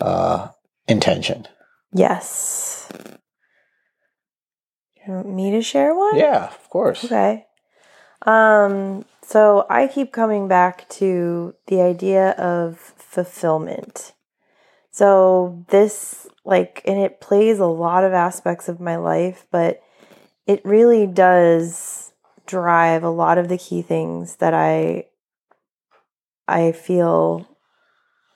uh, 0.04 0.48
intention. 0.88 1.46
yes. 1.92 2.88
You 5.06 5.12
want 5.12 5.28
me 5.28 5.50
to 5.50 5.62
share 5.62 5.94
one? 5.94 6.16
Yeah, 6.16 6.46
of 6.46 6.70
course. 6.70 7.04
Okay. 7.04 7.46
Um, 8.22 9.04
so 9.22 9.66
I 9.68 9.86
keep 9.86 10.12
coming 10.12 10.48
back 10.48 10.88
to 10.90 11.54
the 11.66 11.82
idea 11.82 12.30
of 12.32 12.78
fulfillment. 12.96 14.12
So 14.90 15.64
this 15.68 16.26
like 16.44 16.82
and 16.84 16.98
it 16.98 17.20
plays 17.20 17.58
a 17.58 17.66
lot 17.66 18.04
of 18.04 18.12
aspects 18.12 18.68
of 18.68 18.80
my 18.80 18.96
life, 18.96 19.46
but 19.50 19.80
it 20.46 20.64
really 20.64 21.06
does 21.06 22.12
drive 22.46 23.02
a 23.02 23.10
lot 23.10 23.38
of 23.38 23.48
the 23.48 23.58
key 23.58 23.82
things 23.82 24.36
that 24.36 24.54
I 24.54 25.06
I 26.46 26.72
feel 26.72 27.48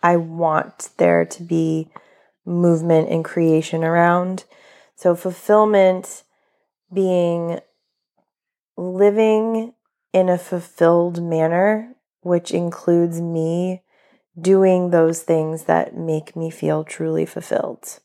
I 0.03 0.17
want 0.17 0.91
there 0.97 1.25
to 1.27 1.43
be 1.43 1.89
movement 2.47 3.11
and 3.11 3.25
creation 3.25 3.85
around. 3.85 4.45
So 4.97 5.15
fulfillment 5.15 6.23
being 6.93 7.61
living 8.77 9.75
in 10.13 10.29
a 10.29 10.39
fulfilled 10.39 11.23
manner, 11.23 11.95
which 12.23 12.53
includes 12.53 13.21
me 13.21 13.83
doing 14.41 14.91
those 14.91 15.23
things 15.23 15.65
that 15.65 15.97
make 15.97 16.35
me 16.35 16.49
feel 16.49 16.85
truly 16.85 17.27
fulfilled. 17.27 17.99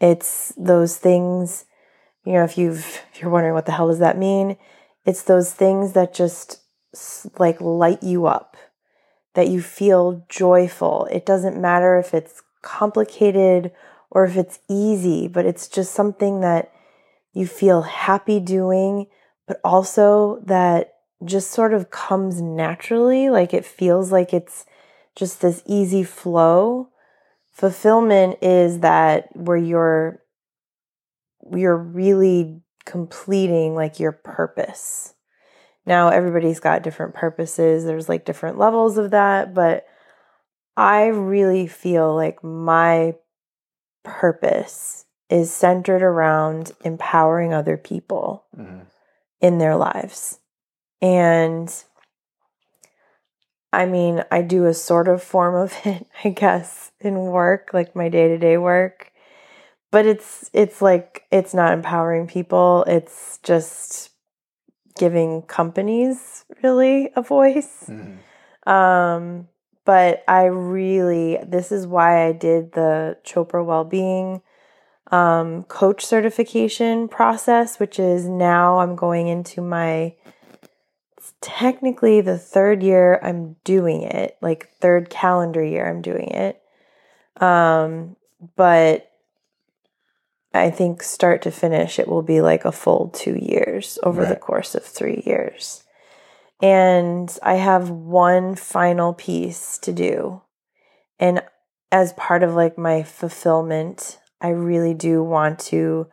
It's 0.00 0.52
those 0.56 0.96
things, 0.96 1.64
you 2.28 2.34
know, 2.34 2.44
if 2.44 2.58
you've 2.58 3.00
if 3.10 3.22
you're 3.22 3.30
wondering 3.30 3.54
what 3.54 3.64
the 3.64 3.72
hell 3.72 3.88
does 3.88 4.00
that 4.00 4.18
mean, 4.18 4.58
it's 5.06 5.22
those 5.22 5.50
things 5.50 5.94
that 5.94 6.12
just 6.12 6.60
like 7.38 7.58
light 7.58 8.02
you 8.02 8.26
up, 8.26 8.54
that 9.32 9.48
you 9.48 9.62
feel 9.62 10.26
joyful. 10.28 11.08
It 11.10 11.24
doesn't 11.24 11.58
matter 11.58 11.98
if 11.98 12.12
it's 12.12 12.42
complicated 12.60 13.72
or 14.10 14.26
if 14.26 14.36
it's 14.36 14.58
easy, 14.68 15.26
but 15.26 15.46
it's 15.46 15.68
just 15.68 15.94
something 15.94 16.40
that 16.40 16.70
you 17.32 17.46
feel 17.46 17.80
happy 17.80 18.40
doing, 18.40 19.06
but 19.46 19.58
also 19.64 20.42
that 20.44 20.96
just 21.24 21.50
sort 21.50 21.72
of 21.72 21.90
comes 21.90 22.42
naturally. 22.42 23.30
Like 23.30 23.54
it 23.54 23.64
feels 23.64 24.12
like 24.12 24.34
it's 24.34 24.66
just 25.16 25.40
this 25.40 25.62
easy 25.64 26.04
flow. 26.04 26.90
Fulfillment 27.52 28.36
is 28.42 28.80
that 28.80 29.34
where 29.34 29.56
you're 29.56 30.20
you're 31.54 31.76
really 31.76 32.60
completing 32.84 33.74
like 33.74 34.00
your 34.00 34.12
purpose. 34.12 35.14
Now 35.86 36.08
everybody's 36.08 36.60
got 36.60 36.82
different 36.82 37.14
purposes. 37.14 37.84
There's 37.84 38.08
like 38.08 38.24
different 38.24 38.58
levels 38.58 38.98
of 38.98 39.10
that, 39.10 39.54
but 39.54 39.86
I 40.76 41.06
really 41.06 41.66
feel 41.66 42.14
like 42.14 42.42
my 42.44 43.14
purpose 44.04 45.06
is 45.28 45.52
centered 45.52 46.02
around 46.02 46.72
empowering 46.84 47.52
other 47.52 47.76
people 47.76 48.46
Mhm. 48.56 48.86
in 49.40 49.58
their 49.58 49.76
lives. 49.76 50.40
And 51.02 51.72
I 53.72 53.84
mean, 53.84 54.24
I 54.30 54.42
do 54.42 54.64
a 54.64 54.74
sort 54.74 55.08
of 55.08 55.22
form 55.22 55.54
of 55.54 55.74
it, 55.84 56.06
I 56.24 56.30
guess, 56.30 56.92
in 57.00 57.18
work, 57.26 57.70
like 57.72 57.94
my 57.94 58.08
day-to-day 58.08 58.56
work. 58.58 59.07
But 59.90 60.06
it's 60.06 60.50
it's 60.52 60.82
like 60.82 61.24
it's 61.30 61.54
not 61.54 61.72
empowering 61.72 62.26
people. 62.26 62.84
It's 62.86 63.38
just 63.42 64.10
giving 64.98 65.42
companies 65.42 66.44
really 66.62 67.10
a 67.16 67.22
voice. 67.22 67.88
Mhm. 67.88 68.18
Um, 68.70 69.48
but 69.84 70.22
I 70.28 70.44
really, 70.44 71.38
this 71.46 71.72
is 71.72 71.86
why 71.86 72.26
I 72.26 72.32
did 72.32 72.72
the 72.72 73.16
Chopra 73.24 73.64
Wellbeing 73.64 74.42
um, 75.10 75.62
coach 75.64 76.04
certification 76.04 77.08
process, 77.08 77.80
which 77.80 77.98
is 77.98 78.28
now 78.28 78.80
I'm 78.80 78.96
going 78.96 79.28
into 79.28 79.62
my, 79.62 80.14
it's 81.16 81.32
technically 81.40 82.20
the 82.20 82.36
third 82.36 82.82
year 82.82 83.18
I'm 83.22 83.56
doing 83.64 84.02
it, 84.02 84.36
like 84.42 84.68
third 84.80 85.08
calendar 85.08 85.64
year 85.64 85.88
I'm 85.88 86.02
doing 86.02 86.28
it. 86.28 86.60
Um, 87.42 88.16
but 88.56 89.07
I 90.52 90.70
think 90.70 91.02
start 91.02 91.42
to 91.42 91.50
finish, 91.50 91.98
it 91.98 92.08
will 92.08 92.22
be 92.22 92.40
like 92.40 92.64
a 92.64 92.72
full 92.72 93.10
two 93.10 93.36
years 93.40 93.98
over 94.02 94.24
the 94.24 94.36
course 94.36 94.74
of 94.74 94.84
three 94.84 95.22
years. 95.26 95.84
And 96.60 97.36
I 97.42 97.54
have 97.54 97.90
one 97.90 98.54
final 98.56 99.12
piece 99.12 99.78
to 99.78 99.92
do. 99.92 100.42
And 101.18 101.42
as 101.92 102.12
part 102.14 102.42
of 102.42 102.54
like 102.54 102.78
my 102.78 103.02
fulfillment, 103.02 104.18
I 104.40 104.48
really 104.48 104.94
do 104.94 105.22
want 105.22 105.58
to 105.60 106.08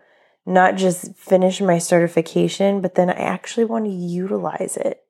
not 0.46 0.76
just 0.76 1.16
finish 1.16 1.62
my 1.62 1.80
certification, 1.80 2.82
but 2.82 2.96
then 2.96 3.10
I 3.10 3.14
actually 3.14 3.66
want 3.66 3.86
to 3.86 3.92
utilize 3.92 4.78
it. 4.78 5.02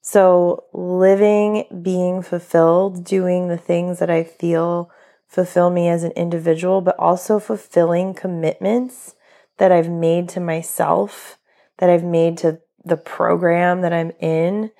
So, 0.00 0.64
living, 0.72 1.64
being 1.82 2.22
fulfilled, 2.22 3.04
doing 3.04 3.48
the 3.48 3.58
things 3.58 3.98
that 3.98 4.10
I 4.10 4.24
feel 4.24 4.90
fulfill 5.28 5.70
me 5.70 5.88
as 5.88 6.04
an 6.04 6.12
individual, 6.12 6.80
but 6.80 6.98
also 6.98 7.38
fulfilling 7.38 8.14
commitments 8.14 9.14
that 9.58 9.70
I've 9.70 9.90
made 9.90 10.28
to 10.30 10.40
myself, 10.40 11.38
that 11.78 11.90
I've 11.90 12.04
made 12.04 12.38
to 12.38 12.60
the 12.84 12.96
program 12.96 13.82
that 13.82 13.92
I'm 13.92 14.12
in, 14.20 14.70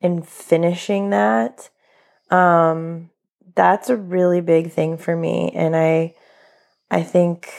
and 0.00 0.26
finishing 0.26 1.10
that. 1.10 1.70
Um, 2.30 3.10
that's 3.54 3.90
a 3.90 3.96
really 3.96 4.40
big 4.40 4.72
thing 4.72 4.96
for 4.96 5.14
me. 5.14 5.50
And 5.54 5.76
I, 5.76 6.14
I 6.90 7.02
think, 7.02 7.50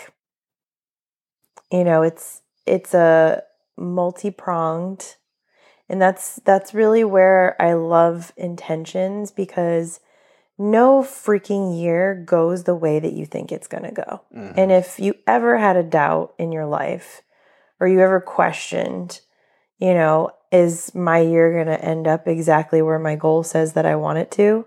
you 1.71 1.83
know, 1.83 2.01
it's, 2.01 2.41
it's 2.65 2.93
a 2.93 3.43
multi 3.77 4.31
pronged 4.31 5.15
and 5.89 5.99
that's 5.99 6.35
that's 6.45 6.73
really 6.73 7.03
where 7.03 7.59
I 7.59 7.73
love 7.73 8.31
intentions 8.37 9.31
because 9.31 9.99
no 10.59 11.01
freaking 11.01 11.81
year 11.81 12.21
goes 12.25 12.65
the 12.65 12.75
way 12.75 12.99
that 12.99 13.13
you 13.13 13.25
think 13.25 13.51
it's 13.51 13.67
going 13.67 13.83
to 13.83 13.91
go. 13.91 14.21
Mm-hmm. 14.35 14.59
And 14.59 14.71
if 14.71 14.99
you 14.99 15.15
ever 15.25 15.57
had 15.57 15.77
a 15.77 15.83
doubt 15.83 16.33
in 16.37 16.51
your 16.51 16.65
life 16.65 17.21
or 17.79 17.87
you 17.87 18.01
ever 18.01 18.19
questioned, 18.19 19.21
you 19.79 19.93
know, 19.93 20.31
is 20.51 20.93
my 20.93 21.19
year 21.19 21.53
going 21.53 21.77
to 21.77 21.83
end 21.83 22.07
up 22.07 22.27
exactly 22.27 22.81
where 22.81 22.99
my 22.99 23.15
goal 23.15 23.43
says 23.43 23.73
that 23.73 23.85
I 23.85 23.95
want 23.95 24.17
it 24.17 24.31
to? 24.31 24.65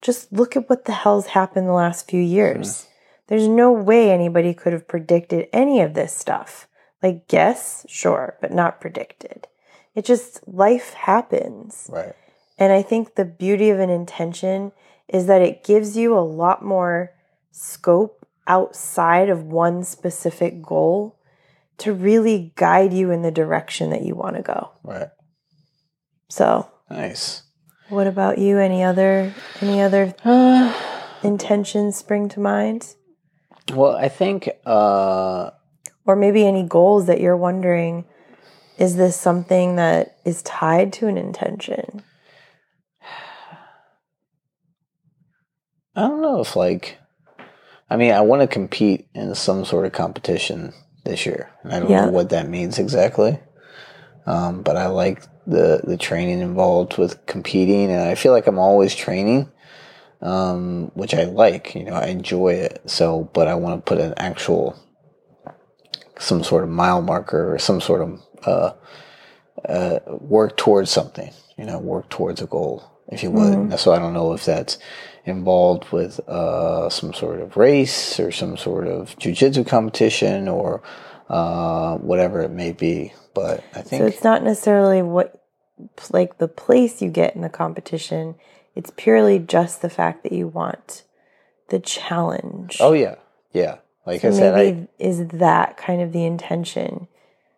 Just 0.00 0.32
look 0.32 0.56
at 0.56 0.70
what 0.70 0.86
the 0.86 0.92
hell's 0.92 1.26
happened 1.26 1.68
the 1.68 1.72
last 1.72 2.08
few 2.08 2.20
years. 2.20 2.68
Mm-hmm. 2.68 2.88
There's 3.28 3.48
no 3.48 3.70
way 3.70 4.10
anybody 4.10 4.54
could 4.54 4.72
have 4.72 4.88
predicted 4.88 5.48
any 5.52 5.80
of 5.80 5.94
this 5.94 6.14
stuff. 6.14 6.66
Like, 7.02 7.28
guess, 7.28 7.84
sure, 7.88 8.36
but 8.40 8.52
not 8.52 8.80
predicted. 8.80 9.46
It 9.94 10.04
just, 10.04 10.46
life 10.48 10.94
happens. 10.94 11.90
Right. 11.92 12.14
And 12.58 12.72
I 12.72 12.82
think 12.82 13.14
the 13.14 13.24
beauty 13.24 13.70
of 13.70 13.80
an 13.80 13.90
intention 13.90 14.72
is 15.12 15.26
that 15.26 15.42
it 15.42 15.62
gives 15.62 15.96
you 15.96 16.16
a 16.16 16.20
lot 16.20 16.64
more 16.64 17.12
scope 17.50 18.26
outside 18.46 19.28
of 19.28 19.44
one 19.44 19.84
specific 19.84 20.62
goal 20.62 21.18
to 21.78 21.92
really 21.92 22.52
guide 22.56 22.92
you 22.92 23.10
in 23.10 23.22
the 23.22 23.30
direction 23.30 23.90
that 23.90 24.02
you 24.02 24.14
want 24.14 24.36
to 24.36 24.42
go. 24.42 24.70
Right. 24.82 25.08
So, 26.28 26.70
nice. 26.90 27.42
What 27.88 28.06
about 28.06 28.38
you? 28.38 28.58
Any 28.58 28.82
other 28.82 29.34
any 29.60 29.82
other 29.82 30.14
intentions 31.22 31.96
spring 31.96 32.28
to 32.30 32.40
mind? 32.40 32.94
Well, 33.72 33.94
I 33.94 34.08
think 34.08 34.48
uh 34.64 35.50
or 36.06 36.16
maybe 36.16 36.46
any 36.46 36.62
goals 36.62 37.06
that 37.06 37.20
you're 37.20 37.36
wondering 37.36 38.06
is 38.78 38.96
this 38.96 39.16
something 39.16 39.76
that 39.76 40.16
is 40.24 40.42
tied 40.42 40.92
to 40.94 41.06
an 41.06 41.18
intention? 41.18 42.02
I 45.94 46.02
don't 46.02 46.22
know 46.22 46.40
if 46.40 46.56
like 46.56 46.98
I 47.90 47.96
mean, 47.96 48.12
I 48.12 48.22
want 48.22 48.40
to 48.40 48.48
compete 48.48 49.08
in 49.14 49.34
some 49.34 49.66
sort 49.66 49.84
of 49.84 49.92
competition 49.92 50.72
this 51.04 51.26
year. 51.26 51.50
and 51.62 51.74
I 51.74 51.80
don't 51.80 51.90
yeah. 51.90 52.06
know 52.06 52.10
what 52.10 52.30
that 52.30 52.48
means 52.48 52.78
exactly. 52.78 53.38
Um, 54.24 54.62
but 54.62 54.76
I 54.76 54.86
like 54.86 55.22
the 55.46 55.82
the 55.84 55.98
training 55.98 56.40
involved 56.40 56.96
with 56.96 57.26
competing 57.26 57.90
and 57.90 58.00
I 58.00 58.14
feel 58.14 58.32
like 58.32 58.46
I'm 58.46 58.58
always 58.58 58.94
training. 58.94 59.50
Um, 60.22 60.92
which 60.94 61.14
I 61.14 61.24
like, 61.24 61.74
you 61.74 61.82
know, 61.82 61.94
I 61.94 62.06
enjoy 62.06 62.54
it. 62.54 62.80
So, 62.86 63.28
but 63.34 63.48
I 63.48 63.56
want 63.56 63.84
to 63.84 63.88
put 63.88 64.00
an 64.00 64.14
actual 64.16 64.78
some 66.18 66.44
sort 66.44 66.62
of 66.62 66.70
mile 66.70 67.02
marker 67.02 67.52
or 67.52 67.58
some 67.58 67.80
sort 67.80 68.02
of 68.02 68.22
uh, 68.46 68.72
uh, 69.68 69.98
work 70.06 70.56
towards 70.56 70.90
something, 70.90 71.32
you 71.58 71.64
know, 71.64 71.78
work 71.78 72.08
towards 72.08 72.40
a 72.40 72.46
goal, 72.46 72.88
if 73.08 73.22
you 73.22 73.32
would. 73.32 73.54
Mm-hmm. 73.54 73.76
So 73.76 73.92
I 73.92 73.98
don't 73.98 74.14
know 74.14 74.32
if 74.32 74.44
that's 74.44 74.78
involved 75.24 75.90
with 75.92 76.20
uh, 76.28 76.88
some 76.88 77.12
sort 77.14 77.40
of 77.40 77.56
race 77.56 78.18
or 78.18 78.32
some 78.32 78.56
sort 78.56 78.86
of 78.86 79.16
jujitsu 79.18 79.66
competition 79.66 80.48
or 80.48 80.82
uh, 81.28 81.96
whatever 81.96 82.40
it 82.40 82.50
may 82.50 82.72
be. 82.72 83.12
But 83.34 83.64
I 83.74 83.82
think 83.82 84.02
so. 84.02 84.06
It's 84.06 84.24
not 84.24 84.42
necessarily 84.42 85.02
what 85.02 85.40
like 86.10 86.38
the 86.38 86.48
place 86.48 87.00
you 87.00 87.08
get 87.08 87.34
in 87.34 87.42
the 87.42 87.48
competition. 87.48 88.34
It's 88.74 88.92
purely 88.96 89.38
just 89.38 89.82
the 89.82 89.90
fact 89.90 90.22
that 90.22 90.32
you 90.32 90.48
want 90.48 91.04
the 91.68 91.78
challenge. 91.78 92.78
Oh 92.80 92.92
yeah, 92.92 93.16
yeah. 93.52 93.78
Like 94.06 94.22
so 94.22 94.28
I 94.28 94.32
said, 94.32 94.54
I, 94.54 94.88
is 94.98 95.26
that 95.28 95.76
kind 95.76 96.02
of 96.02 96.12
the 96.12 96.24
intention? 96.24 97.08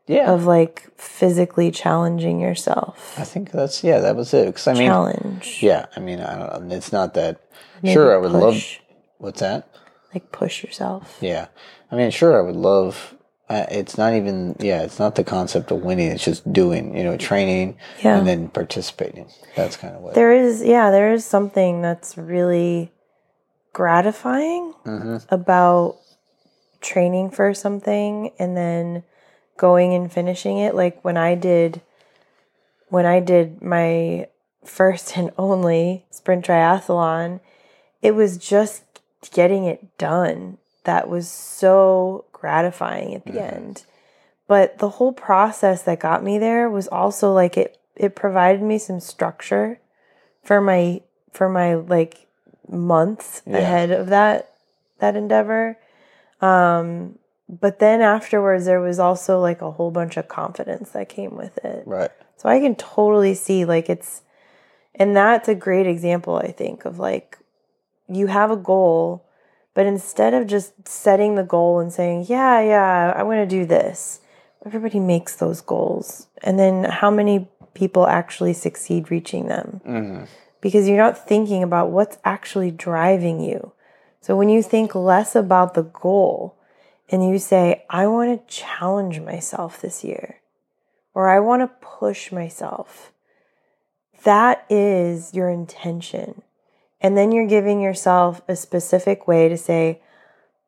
Yeah. 0.06 0.32
of 0.32 0.46
like 0.46 0.88
physically 0.98 1.70
challenging 1.70 2.40
yourself. 2.40 3.14
I 3.18 3.24
think 3.24 3.50
that's 3.50 3.82
yeah, 3.84 4.00
that 4.00 4.16
was 4.16 4.34
it. 4.34 4.46
Because 4.46 4.66
I 4.66 4.74
mean, 4.74 4.88
challenge. 4.88 5.58
Yeah, 5.62 5.86
I 5.96 6.00
mean, 6.00 6.20
I 6.20 6.38
don't. 6.38 6.72
It's 6.72 6.92
not 6.92 7.14
that. 7.14 7.40
Maybe 7.82 7.94
sure, 7.94 8.14
I 8.14 8.18
would 8.18 8.32
push. 8.32 8.40
love. 8.40 8.96
What's 9.18 9.40
that? 9.40 9.68
Like 10.12 10.30
push 10.32 10.62
yourself. 10.62 11.18
Yeah, 11.20 11.48
I 11.90 11.96
mean, 11.96 12.10
sure, 12.10 12.38
I 12.38 12.42
would 12.42 12.56
love. 12.56 13.14
Uh, 13.48 13.66
it's 13.70 13.98
not 13.98 14.14
even 14.14 14.56
yeah. 14.58 14.82
It's 14.82 14.98
not 14.98 15.16
the 15.16 15.24
concept 15.24 15.70
of 15.70 15.82
winning. 15.82 16.10
It's 16.10 16.24
just 16.24 16.50
doing. 16.52 16.96
You 16.96 17.04
know, 17.04 17.16
training 17.16 17.76
yeah. 18.02 18.18
and 18.18 18.26
then 18.26 18.48
participating. 18.48 19.28
That's 19.56 19.76
kind 19.76 19.94
of 19.94 20.02
what 20.02 20.14
there 20.14 20.32
is. 20.32 20.62
Yeah, 20.62 20.90
there 20.90 21.12
is 21.12 21.24
something 21.24 21.82
that's 21.82 22.16
really 22.16 22.90
gratifying 23.72 24.72
mm-hmm. 24.86 25.16
about 25.34 25.98
training 26.80 27.30
for 27.30 27.52
something 27.52 28.30
and 28.38 28.56
then 28.56 29.02
going 29.56 29.94
and 29.94 30.12
finishing 30.12 30.58
it. 30.58 30.74
Like 30.74 31.02
when 31.04 31.16
I 31.16 31.34
did, 31.34 31.80
when 32.88 33.06
I 33.06 33.20
did 33.20 33.62
my 33.62 34.28
first 34.64 35.16
and 35.16 35.30
only 35.38 36.04
sprint 36.10 36.46
triathlon, 36.46 37.40
it 38.02 38.14
was 38.14 38.38
just 38.38 38.82
getting 39.32 39.64
it 39.64 39.96
done 39.98 40.58
that 40.84 41.08
was 41.08 41.28
so 41.28 42.24
gratifying 42.32 43.14
at 43.14 43.24
the 43.24 43.32
mm-hmm. 43.32 43.54
end. 43.56 43.84
But 44.46 44.78
the 44.78 44.90
whole 44.90 45.12
process 45.12 45.82
that 45.82 46.00
got 46.00 46.22
me 46.22 46.38
there 46.38 46.68
was 46.68 46.88
also 46.88 47.32
like 47.32 47.56
it 47.56 47.78
it 47.96 48.14
provided 48.14 48.60
me 48.60 48.78
some 48.78 49.00
structure 49.00 49.80
for 50.42 50.60
my 50.60 51.00
for 51.32 51.48
my 51.48 51.74
like 51.74 52.26
months 52.68 53.42
yeah. 53.46 53.58
ahead 53.58 53.90
of 53.90 54.08
that 54.08 54.52
that 54.98 55.16
endeavor. 55.16 55.78
Um 56.42 57.18
but 57.48 57.78
then 57.78 58.00
afterwards 58.00 58.64
there 58.64 58.80
was 58.80 58.98
also 58.98 59.40
like 59.40 59.60
a 59.60 59.72
whole 59.72 59.90
bunch 59.90 60.16
of 60.16 60.28
confidence 60.28 60.90
that 60.90 61.08
came 61.08 61.36
with 61.36 61.58
it. 61.64 61.82
Right. 61.86 62.10
So 62.36 62.48
i 62.48 62.60
can 62.60 62.74
totally 62.74 63.34
see 63.34 63.64
like 63.64 63.88
it's 63.88 64.22
and 64.94 65.16
that's 65.16 65.48
a 65.48 65.54
great 65.54 65.86
example 65.86 66.36
i 66.36 66.50
think 66.50 66.84
of 66.84 66.98
like 66.98 67.38
you 68.08 68.26
have 68.26 68.50
a 68.50 68.56
goal 68.56 69.24
but 69.72 69.86
instead 69.86 70.34
of 70.34 70.46
just 70.46 70.86
setting 70.86 71.36
the 71.36 71.42
goal 71.42 71.80
and 71.80 71.92
saying 71.92 72.26
yeah 72.28 72.60
yeah 72.60 73.14
i 73.16 73.22
want 73.22 73.38
to 73.38 73.46
do 73.46 73.64
this 73.64 74.20
everybody 74.66 74.98
makes 75.00 75.36
those 75.36 75.60
goals. 75.60 76.28
And 76.42 76.58
then 76.58 76.84
how 76.84 77.10
many 77.10 77.48
people 77.74 78.06
actually 78.06 78.52
succeed 78.52 79.10
reaching 79.10 79.46
them? 79.48 79.80
Mm-hmm. 79.86 80.24
because 80.60 80.88
you're 80.88 80.96
not 80.96 81.28
thinking 81.28 81.62
about 81.62 81.90
what's 81.90 82.16
actually 82.24 82.70
driving 82.70 83.40
you. 83.40 83.72
So 84.22 84.34
when 84.34 84.48
you 84.48 84.62
think 84.62 84.94
less 84.94 85.36
about 85.36 85.74
the 85.74 85.82
goal 85.82 86.56
and 87.10 87.28
you 87.28 87.38
say, 87.38 87.84
I 87.90 88.06
want 88.06 88.48
to 88.48 88.54
challenge 88.54 89.20
myself 89.20 89.80
this 89.80 90.04
year, 90.04 90.40
or 91.12 91.28
I 91.28 91.40
want 91.40 91.62
to 91.62 91.86
push 91.86 92.32
myself, 92.32 93.12
that 94.24 94.64
is 94.70 95.34
your 95.34 95.48
intention. 95.48 96.42
And 97.00 97.16
then 97.16 97.32
you're 97.32 97.46
giving 97.46 97.80
yourself 97.80 98.40
a 98.48 98.56
specific 98.56 99.28
way 99.28 99.48
to 99.48 99.56
say, 99.56 100.00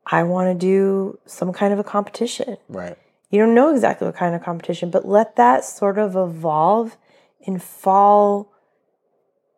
I 0.04 0.22
want 0.22 0.48
to 0.48 0.66
do 0.66 1.18
some 1.26 1.52
kind 1.52 1.72
of 1.72 1.78
a 1.78 1.84
competition. 1.84 2.58
Right. 2.68 2.96
You 3.30 3.40
don't 3.40 3.54
know 3.54 3.74
exactly 3.74 4.06
what 4.06 4.16
kind 4.16 4.34
of 4.34 4.42
competition, 4.42 4.90
but 4.90 5.08
let 5.08 5.36
that 5.36 5.64
sort 5.64 5.98
of 5.98 6.14
evolve 6.14 6.96
and 7.46 7.62
fall 7.62 8.52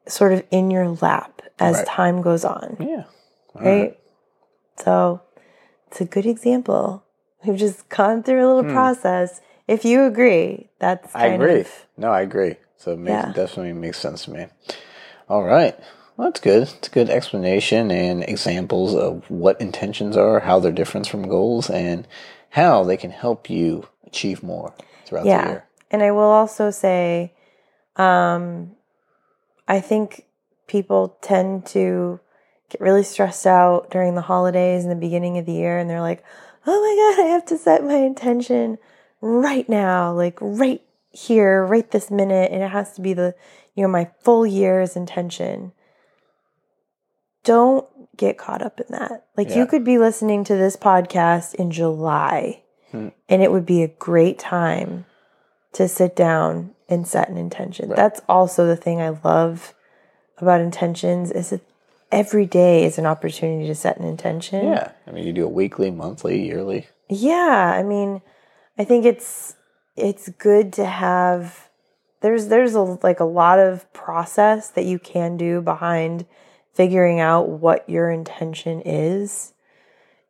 sort 0.07 0.33
of 0.33 0.45
in 0.51 0.71
your 0.71 0.89
lap 0.89 1.43
as 1.59 1.77
right. 1.77 1.87
time 1.87 2.23
goes 2.23 2.45
on. 2.45 2.77
Yeah. 2.81 3.05
All 3.55 3.63
right? 3.63 3.81
right. 3.81 3.99
So 4.77 5.21
it's 5.91 6.01
a 6.01 6.05
good 6.05 6.27
example. 6.27 7.03
We've 7.45 7.57
just 7.57 7.89
gone 7.89 8.23
through 8.23 8.45
a 8.45 8.47
little 8.47 8.63
hmm. 8.65 8.73
process. 8.73 9.41
If 9.67 9.85
you 9.85 10.05
agree, 10.05 10.69
that's 10.79 11.15
I 11.15 11.27
agree. 11.27 11.61
Of, 11.61 11.87
no, 11.97 12.11
I 12.11 12.23
agree. 12.23 12.57
So 12.77 12.93
it, 12.93 12.99
makes, 12.99 13.13
yeah. 13.13 13.33
definitely 13.33 13.73
makes 13.73 13.99
sense 13.99 14.25
to 14.25 14.31
me. 14.31 14.47
All 15.29 15.45
right. 15.45 15.79
Well, 16.17 16.29
that's 16.29 16.41
good. 16.41 16.63
It's 16.63 16.89
a 16.89 16.91
good 16.91 17.11
explanation 17.11 17.91
and 17.91 18.23
examples 18.25 18.95
of 18.95 19.29
what 19.31 19.61
intentions 19.61 20.17
are, 20.17 20.41
how 20.41 20.59
they're 20.59 20.73
different 20.73 21.07
from 21.07 21.29
goals, 21.29 21.71
and 21.71 22.07
how 22.51 22.85
they 22.85 22.97
can 22.97 23.11
help 23.11 23.49
you 23.49 23.89
achieve 24.07 24.43
more 24.43 24.75
throughout 25.07 25.27
yeah. 25.27 25.43
the 25.43 25.51
year. 25.51 25.65
And 25.91 26.03
I 26.03 26.11
will 26.11 26.23
also 26.23 26.71
say, 26.71 27.33
Um, 27.97 28.73
I 29.67 29.81
think 29.81 30.25
people 30.67 31.17
tend 31.21 31.67
to 31.67 32.21
get 32.71 32.81
really 32.81 33.03
stressed 33.03 33.47
out 33.47 33.91
during 33.91 34.15
the 34.15 34.23
holidays 34.23 34.83
and 34.85 34.91
the 34.91 34.97
beginning 34.97 35.39
of 35.39 35.47
the 35.47 35.53
year, 35.53 35.79
and 35.79 35.89
they're 35.89 36.01
like, 36.01 36.23
oh 36.67 36.81
my 36.81 37.17
God, 37.17 37.25
I 37.27 37.29
have 37.33 37.47
to 37.47 37.59
set 37.59 37.85
my 37.85 37.97
intention 37.97 38.79
right 39.21 39.69
now, 39.69 40.13
like 40.13 40.39
right 40.41 40.83
here, 41.11 41.65
right 41.65 41.91
this 41.91 42.11
minute, 42.11 42.53
and 42.53 42.63
it 42.63 42.71
has 42.71 42.93
to 42.95 43.01
be 43.01 43.13
the, 43.15 43.35
you 43.75 43.83
know, 43.83 43.89
my 43.89 44.11
full 44.21 44.47
year's 44.47 44.97
intention. 44.97 45.73
Don't 47.45 47.87
get 48.17 48.37
caught 48.37 48.63
up 48.63 48.81
in 48.81 48.87
that. 48.91 49.27
Like 49.37 49.51
Yeah. 49.51 49.59
you 49.59 49.67
could 49.67 49.85
be 49.85 49.99
listening 49.99 50.45
to 50.45 50.57
this 50.57 50.77
podcast 50.77 51.55
in 51.55 51.71
July 51.71 52.63
Hmm. 52.91 53.09
and 53.29 53.43
it 53.43 53.53
would 53.53 53.67
be 53.67 53.83
a 53.83 53.89
great 53.89 54.39
time 54.39 55.05
to 55.73 55.87
sit 55.89 56.17
down 56.17 56.75
and 56.89 57.07
set 57.07 57.29
an 57.29 57.37
intention. 57.37 57.89
Right. 57.91 57.97
That's 57.97 58.21
also 58.29 58.67
the 58.67 58.77
thing 58.77 59.01
I 59.01 59.11
love 59.23 59.75
about 60.39 60.61
intentions 60.61 61.31
is 61.31 61.51
that 61.51 61.61
every 62.11 62.47
day 62.47 62.85
is 62.85 62.99
an 62.99 63.07
opportunity 63.07 63.67
to 63.67 63.75
set 63.75 63.99
an 63.99 64.05
intention. 64.07 64.67
Yeah. 64.67 64.93
I 65.07 65.11
mean, 65.11 65.27
you 65.27 65.33
do 65.33 65.45
a 65.45 65.49
weekly, 65.49 65.91
monthly, 65.91 66.45
yearly. 66.45 66.87
Yeah, 67.09 67.73
I 67.77 67.83
mean, 67.83 68.23
I 68.79 68.85
think 68.85 69.05
it's 69.05 69.55
it's 69.97 70.29
good 70.29 70.73
to 70.75 70.85
have 70.85 71.69
there's 72.21 72.47
there's 72.49 72.75
a 72.75 72.81
like 72.81 73.21
a 73.21 73.25
lot 73.25 73.59
of 73.59 73.91
process 73.93 74.69
that 74.71 74.85
you 74.85 74.99
can 74.99 75.37
do 75.37 75.61
behind 75.61 76.27
figuring 76.75 77.19
out 77.21 77.49
what 77.49 77.89
your 77.89 78.11
intention 78.11 78.81
is. 78.83 79.53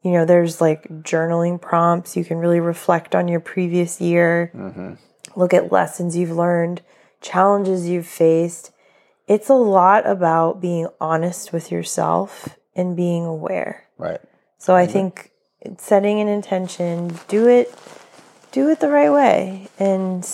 You 0.02 0.12
know, 0.12 0.24
there's 0.24 0.60
like 0.60 0.84
journaling 1.02 1.60
prompts. 1.60 2.16
You 2.16 2.24
can 2.24 2.38
really 2.38 2.60
reflect 2.60 3.14
on 3.14 3.28
your 3.28 3.40
previous 3.40 4.00
year, 4.00 4.50
Mm-hmm. 4.54 4.94
look 5.38 5.52
at 5.52 5.72
lessons 5.72 6.16
you've 6.16 6.30
learned, 6.30 6.82
challenges 7.20 7.88
you've 7.88 8.06
faced. 8.06 8.70
It's 9.28 9.50
a 9.50 9.54
lot 9.54 10.08
about 10.08 10.60
being 10.60 10.88
honest 11.00 11.52
with 11.52 11.70
yourself 11.70 12.56
and 12.74 12.96
being 12.96 13.24
aware. 13.24 13.84
Right. 13.98 14.20
So 14.56 14.74
I 14.74 14.86
think 14.86 15.30
setting 15.76 16.20
an 16.20 16.28
intention, 16.28 17.18
do 17.28 17.46
it 17.46 17.72
do 18.50 18.70
it 18.70 18.80
the 18.80 18.88
right 18.88 19.12
way 19.12 19.68
and 19.78 20.26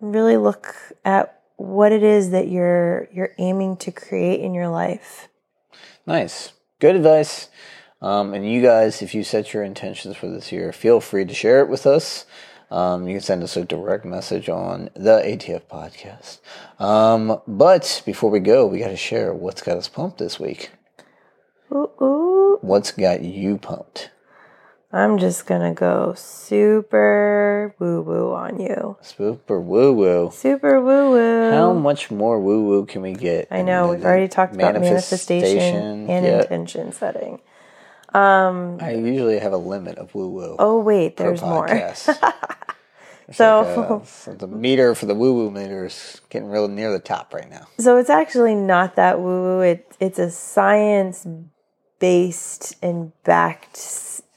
really 0.00 0.36
look 0.36 0.74
at 1.04 1.40
what 1.56 1.90
it 1.90 2.02
is 2.02 2.30
that 2.30 2.48
you're 2.48 3.08
you're 3.12 3.34
aiming 3.38 3.76
to 3.78 3.90
create 3.90 4.40
in 4.40 4.54
your 4.54 4.68
life. 4.68 5.28
Nice. 6.06 6.52
Good 6.78 6.96
advice. 6.96 7.48
Um, 8.00 8.32
and 8.32 8.48
you 8.48 8.62
guys, 8.62 9.02
if 9.02 9.14
you 9.14 9.24
set 9.24 9.52
your 9.52 9.64
intentions 9.64 10.16
for 10.16 10.28
this 10.28 10.52
year, 10.52 10.72
feel 10.72 11.00
free 11.00 11.24
to 11.24 11.34
share 11.34 11.60
it 11.60 11.68
with 11.68 11.86
us. 11.86 12.26
Um, 12.70 13.08
you 13.08 13.14
can 13.14 13.22
send 13.22 13.42
us 13.42 13.56
a 13.56 13.64
direct 13.64 14.04
message 14.04 14.48
on 14.48 14.90
the 14.94 15.22
ATF 15.24 15.62
podcast. 15.70 16.40
Um, 16.78 17.40
but 17.46 18.02
before 18.04 18.30
we 18.30 18.40
go, 18.40 18.66
we 18.66 18.78
got 18.80 18.88
to 18.88 18.96
share 18.96 19.32
what's 19.32 19.62
got 19.62 19.78
us 19.78 19.88
pumped 19.88 20.18
this 20.18 20.38
week. 20.38 20.70
Ooh, 21.72 21.90
ooh. 22.02 22.58
What's 22.60 22.92
got 22.92 23.22
you 23.22 23.56
pumped? 23.58 24.10
I'm 24.90 25.18
just 25.18 25.44
gonna 25.44 25.74
go 25.74 26.14
super 26.16 27.74
woo 27.78 28.00
woo 28.00 28.32
on 28.32 28.58
you. 28.58 28.96
Super 29.02 29.60
woo 29.60 29.92
woo. 29.92 30.30
Super 30.32 30.80
woo 30.80 31.10
woo. 31.10 31.50
How 31.50 31.74
much 31.74 32.10
more 32.10 32.40
woo 32.40 32.64
woo 32.64 32.86
can 32.86 33.02
we 33.02 33.12
get? 33.12 33.48
I 33.50 33.60
know 33.60 33.90
we've 33.90 34.02
already 34.02 34.28
talked 34.28 34.54
about 34.54 34.80
manifestation 34.80 36.08
and 36.08 36.24
Yeah. 36.24 36.40
intention 36.40 36.92
setting. 36.92 37.42
Um 38.14 38.78
I 38.80 38.92
usually 38.94 39.38
have 39.38 39.52
a 39.52 39.58
limit 39.58 39.98
of 39.98 40.14
woo 40.14 40.30
woo. 40.30 40.56
oh 40.58 40.78
wait, 40.78 41.18
there's 41.18 41.42
more. 41.42 41.68
So- 43.32 43.60
like, 43.60 43.90
uh, 43.90 44.04
so 44.04 44.34
the 44.34 44.46
meter 44.46 44.94
for 44.94 45.06
the 45.06 45.14
woo 45.14 45.34
woo 45.34 45.50
meter 45.50 45.86
is 45.86 46.20
getting 46.30 46.48
real 46.48 46.68
near 46.68 46.92
the 46.92 46.98
top 46.98 47.34
right 47.34 47.48
now. 47.50 47.66
So 47.78 47.96
it's 47.96 48.10
actually 48.10 48.54
not 48.54 48.96
that 48.96 49.20
woo 49.20 49.42
woo. 49.42 49.60
It 49.60 49.96
it's 50.00 50.18
a 50.18 50.30
science 50.30 51.26
based 51.98 52.76
and 52.82 53.12
backed 53.24 53.76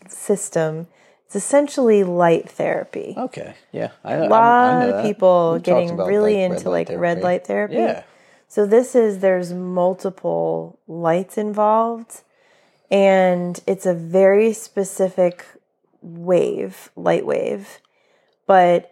system. 0.10 0.88
It's 1.26 1.36
essentially 1.36 2.04
light 2.04 2.50
therapy. 2.50 3.14
Okay, 3.18 3.54
yeah, 3.72 3.92
I, 4.04 4.14
A 4.16 4.24
I- 4.26 4.28
lot 4.28 4.74
I 4.74 4.86
know 4.86 4.92
of 4.98 5.06
people 5.06 5.54
We 5.54 5.60
getting 5.62 5.96
really 5.96 6.34
like, 6.48 6.58
into 6.58 6.70
like 6.70 6.90
red 6.92 7.22
light 7.22 7.48
therapy. 7.48 7.76
Yeah, 7.76 8.04
So 8.50 8.66
this 8.66 8.96
is 8.96 9.20
there's 9.20 9.54
multiple 9.54 10.78
lights 10.88 11.38
involved 11.38 12.22
and 12.90 13.62
it's 13.66 13.86
a 13.86 13.94
very 13.94 14.52
specific 14.52 15.46
wave, 16.02 16.92
light 16.98 17.26
wave. 17.26 17.80
But 18.48 18.92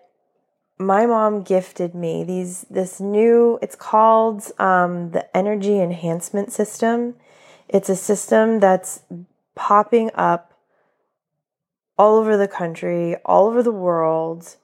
my 0.78 1.06
mom 1.06 1.42
gifted 1.42 1.94
me 1.94 2.24
these 2.24 2.66
this 2.70 3.02
new 3.02 3.60
it's 3.62 3.76
called 3.76 4.52
um, 4.60 5.12
the 5.12 5.36
energy 5.36 5.80
enhancement 5.80 6.52
system. 6.52 7.16
It's 7.68 7.90
a 7.90 7.96
system 7.96 8.60
that's 8.60 9.02
popping 9.56 10.10
up 10.16 10.54
all 11.98 12.16
over 12.16 12.38
the 12.38 12.48
country, 12.48 13.18
all 13.26 13.48
over 13.48 13.62
the 13.62 13.74
world. 13.74 14.56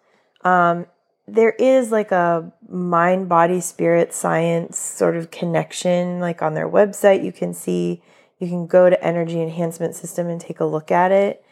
Um, 0.41 0.85
there 1.27 1.51
is 1.51 1.91
like 1.91 2.11
a 2.11 2.51
mind 2.67 3.27
body 3.27 3.59
spirit 3.59 4.13
science 4.13 4.77
sort 4.77 5.15
of 5.15 5.31
connection 5.31 6.19
like 6.19 6.41
on 6.41 6.53
their 6.53 6.69
website 6.69 7.23
you 7.23 7.31
can 7.31 7.53
see 7.53 8.01
you 8.39 8.47
can 8.47 8.67
go 8.67 8.89
to 8.89 9.03
energy 9.03 9.41
enhancement 9.41 9.95
system 9.95 10.27
and 10.27 10.39
take 10.39 10.59
a 10.59 10.65
look 10.65 10.91
at 10.91 11.11
it 11.11 11.43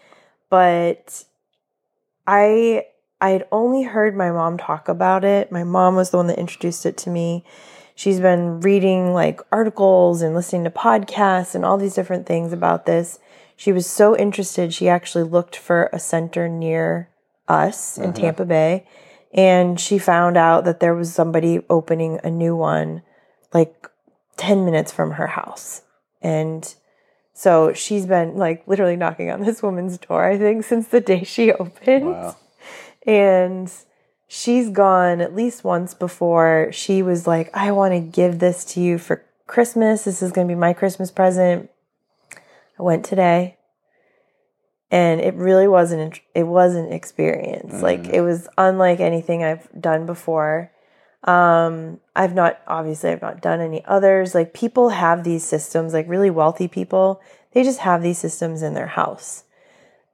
but 0.50 1.24
i 2.28 2.86
i 3.24 3.30
had 3.30 3.48
only 3.52 3.84
heard 3.84 4.16
my 4.16 4.32
mom 4.32 4.58
talk 4.58 4.90
about 4.90 5.24
it. 5.24 5.50
My 5.52 5.64
mom 5.64 5.96
was 5.96 6.10
the 6.10 6.18
one 6.18 6.28
that 6.28 6.38
introduced 6.38 6.86
it 6.86 6.98
to 6.98 7.10
me. 7.10 7.46
She's 7.96 8.20
been 8.20 8.60
reading 8.60 9.14
like 9.14 9.40
articles 9.50 10.22
and 10.22 10.36
listening 10.36 10.66
to 10.66 10.70
podcasts 10.70 11.56
and 11.56 11.64
all 11.64 11.78
these 11.78 11.96
different 11.96 12.26
things 12.26 12.52
about 12.52 12.86
this. 12.86 13.20
She 13.56 13.72
was 13.72 13.88
so 13.88 14.18
interested 14.18 14.74
she 14.74 14.90
actually 14.90 15.24
looked 15.24 15.56
for 15.56 15.90
a 15.94 16.00
center 16.00 16.50
near 16.50 17.10
us 17.48 17.98
in 17.98 18.06
uh-huh. 18.06 18.14
tampa 18.14 18.46
bay 18.46 18.86
and 19.34 19.80
she 19.80 19.98
found 19.98 20.38
out 20.38 20.66
that 20.66 20.80
there 20.80 20.96
was 20.96 21.14
somebody 21.14 21.62
opening 21.70 22.20
a 22.24 22.30
new 22.30 22.56
one 22.56 23.04
like 23.54 23.88
10 24.38 24.66
minutes 24.66 24.92
from 24.92 25.12
her 25.12 25.28
house. 25.28 25.84
And 26.22 26.74
so 27.34 27.74
she's 27.74 28.06
been 28.06 28.36
like 28.36 28.68
literally 28.68 28.96
knocking 28.96 29.32
on 29.32 29.42
this 29.42 29.64
woman's 29.64 29.98
door 29.98 30.24
i 30.24 30.38
think 30.38 30.64
since 30.64 30.88
the 30.88 31.00
day 31.00 31.24
she 31.24 31.54
opened. 31.54 32.06
Wow, 32.06 32.36
and 33.06 33.72
she's 34.28 34.70
gone 34.70 35.22
at 35.22 35.36
least 35.36 35.64
once 35.64 35.94
before. 35.94 36.70
She 36.72 37.02
was 37.02 37.28
like 37.28 37.50
i 37.54 37.72
want 37.72 37.94
to 37.94 38.00
give 38.00 38.40
this 38.40 38.66
to 38.74 38.82
you 38.82 38.98
for 38.98 39.24
christmas. 39.48 40.04
This 40.06 40.22
is 40.22 40.32
going 40.32 40.48
to 40.48 40.54
be 40.54 40.60
my 40.60 40.74
christmas 40.74 41.12
present. 41.12 41.70
I 42.80 42.84
went 42.84 43.06
today. 43.06 43.58
And 44.90 45.22
it 45.22 45.34
really 45.34 45.68
wasn't 45.68 46.20
it 46.36 46.44
was 46.44 46.76
an 46.76 46.92
experience. 46.92 47.82
Like 47.82 48.08
it 48.08 48.22
was 48.22 48.48
unlike 48.58 49.00
anything 49.00 49.44
i've 49.44 49.68
done 49.80 50.06
before. 50.06 50.72
Um 51.24 52.00
i've 52.16 52.34
not 52.34 52.60
obviously 52.68 53.10
i've 53.10 53.22
not 53.22 53.42
done 53.42 53.60
any 53.60 53.84
others. 53.86 54.36
Like 54.36 54.54
people 54.54 54.90
have 54.90 55.24
these 55.24 55.44
systems 55.44 55.94
like 55.94 56.08
really 56.08 56.30
wealthy 56.30 56.68
people 56.68 57.22
they 57.54 57.64
just 57.64 57.80
have 57.80 58.02
these 58.02 58.18
systems 58.18 58.62
in 58.62 58.74
their 58.74 58.88
house 58.88 59.44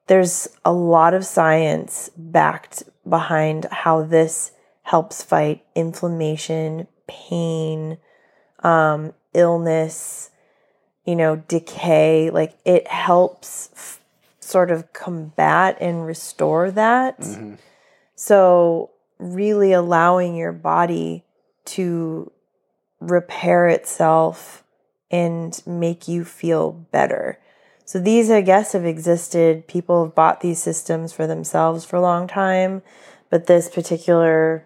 there's 0.10 0.50
a 0.66 0.74
lot 0.74 1.14
of 1.14 1.26
science 1.26 2.10
backed 2.18 2.84
behind 3.08 3.66
how 3.72 4.04
this 4.04 4.52
helps 4.84 5.24
fight 5.24 5.64
inflammation 5.76 6.88
pain 7.08 7.98
um 8.62 9.14
illness 9.34 10.30
you 11.06 11.16
know 11.16 11.38
decay. 11.48 12.30
Like 12.30 12.58
it 12.66 12.88
helps 12.88 13.70
f- 13.74 14.00
sort 14.40 14.70
of 14.70 14.94
combat 14.94 15.78
and 15.82 16.06
restore 16.06 16.70
that. 16.72 17.18
So 18.16 18.92
really 19.18 19.72
allowing 19.74 20.36
your 20.36 20.52
body 20.52 21.24
to 21.66 22.32
repair 23.00 23.68
itself 23.68 24.64
and 25.10 25.62
make 25.66 26.08
you 26.08 26.24
feel 26.24 26.72
better. 26.72 27.40
So 27.90 27.98
these, 27.98 28.30
I 28.30 28.42
guess, 28.42 28.74
have 28.74 28.86
existed. 28.86 29.68
People 29.68 30.06
have 30.06 30.14
bought 30.14 30.42
these 30.42 30.62
systems 30.62 31.12
for 31.12 31.26
themselves 31.26 31.86
for 31.86 31.96
a 31.96 32.02
long 32.02 32.28
time, 32.28 32.84
but 33.32 33.48
this 33.48 33.68
particular 33.68 34.64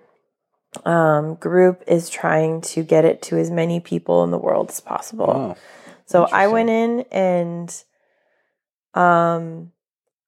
um, 0.83 1.35
group 1.35 1.85
is 1.87 2.09
trying 2.09 2.59
to 2.59 2.83
get 2.83 3.05
it 3.05 3.21
to 3.21 3.37
as 3.37 3.49
many 3.49 3.79
people 3.79 4.25
in 4.25 4.31
the 4.31 4.37
world 4.37 4.71
as 4.71 4.81
possible. 4.81 5.55
oh, 5.57 5.57
So 6.05 6.25
I 6.25 6.47
went 6.47 6.69
in 6.69 7.05
and 7.13 7.83
um 8.93 9.71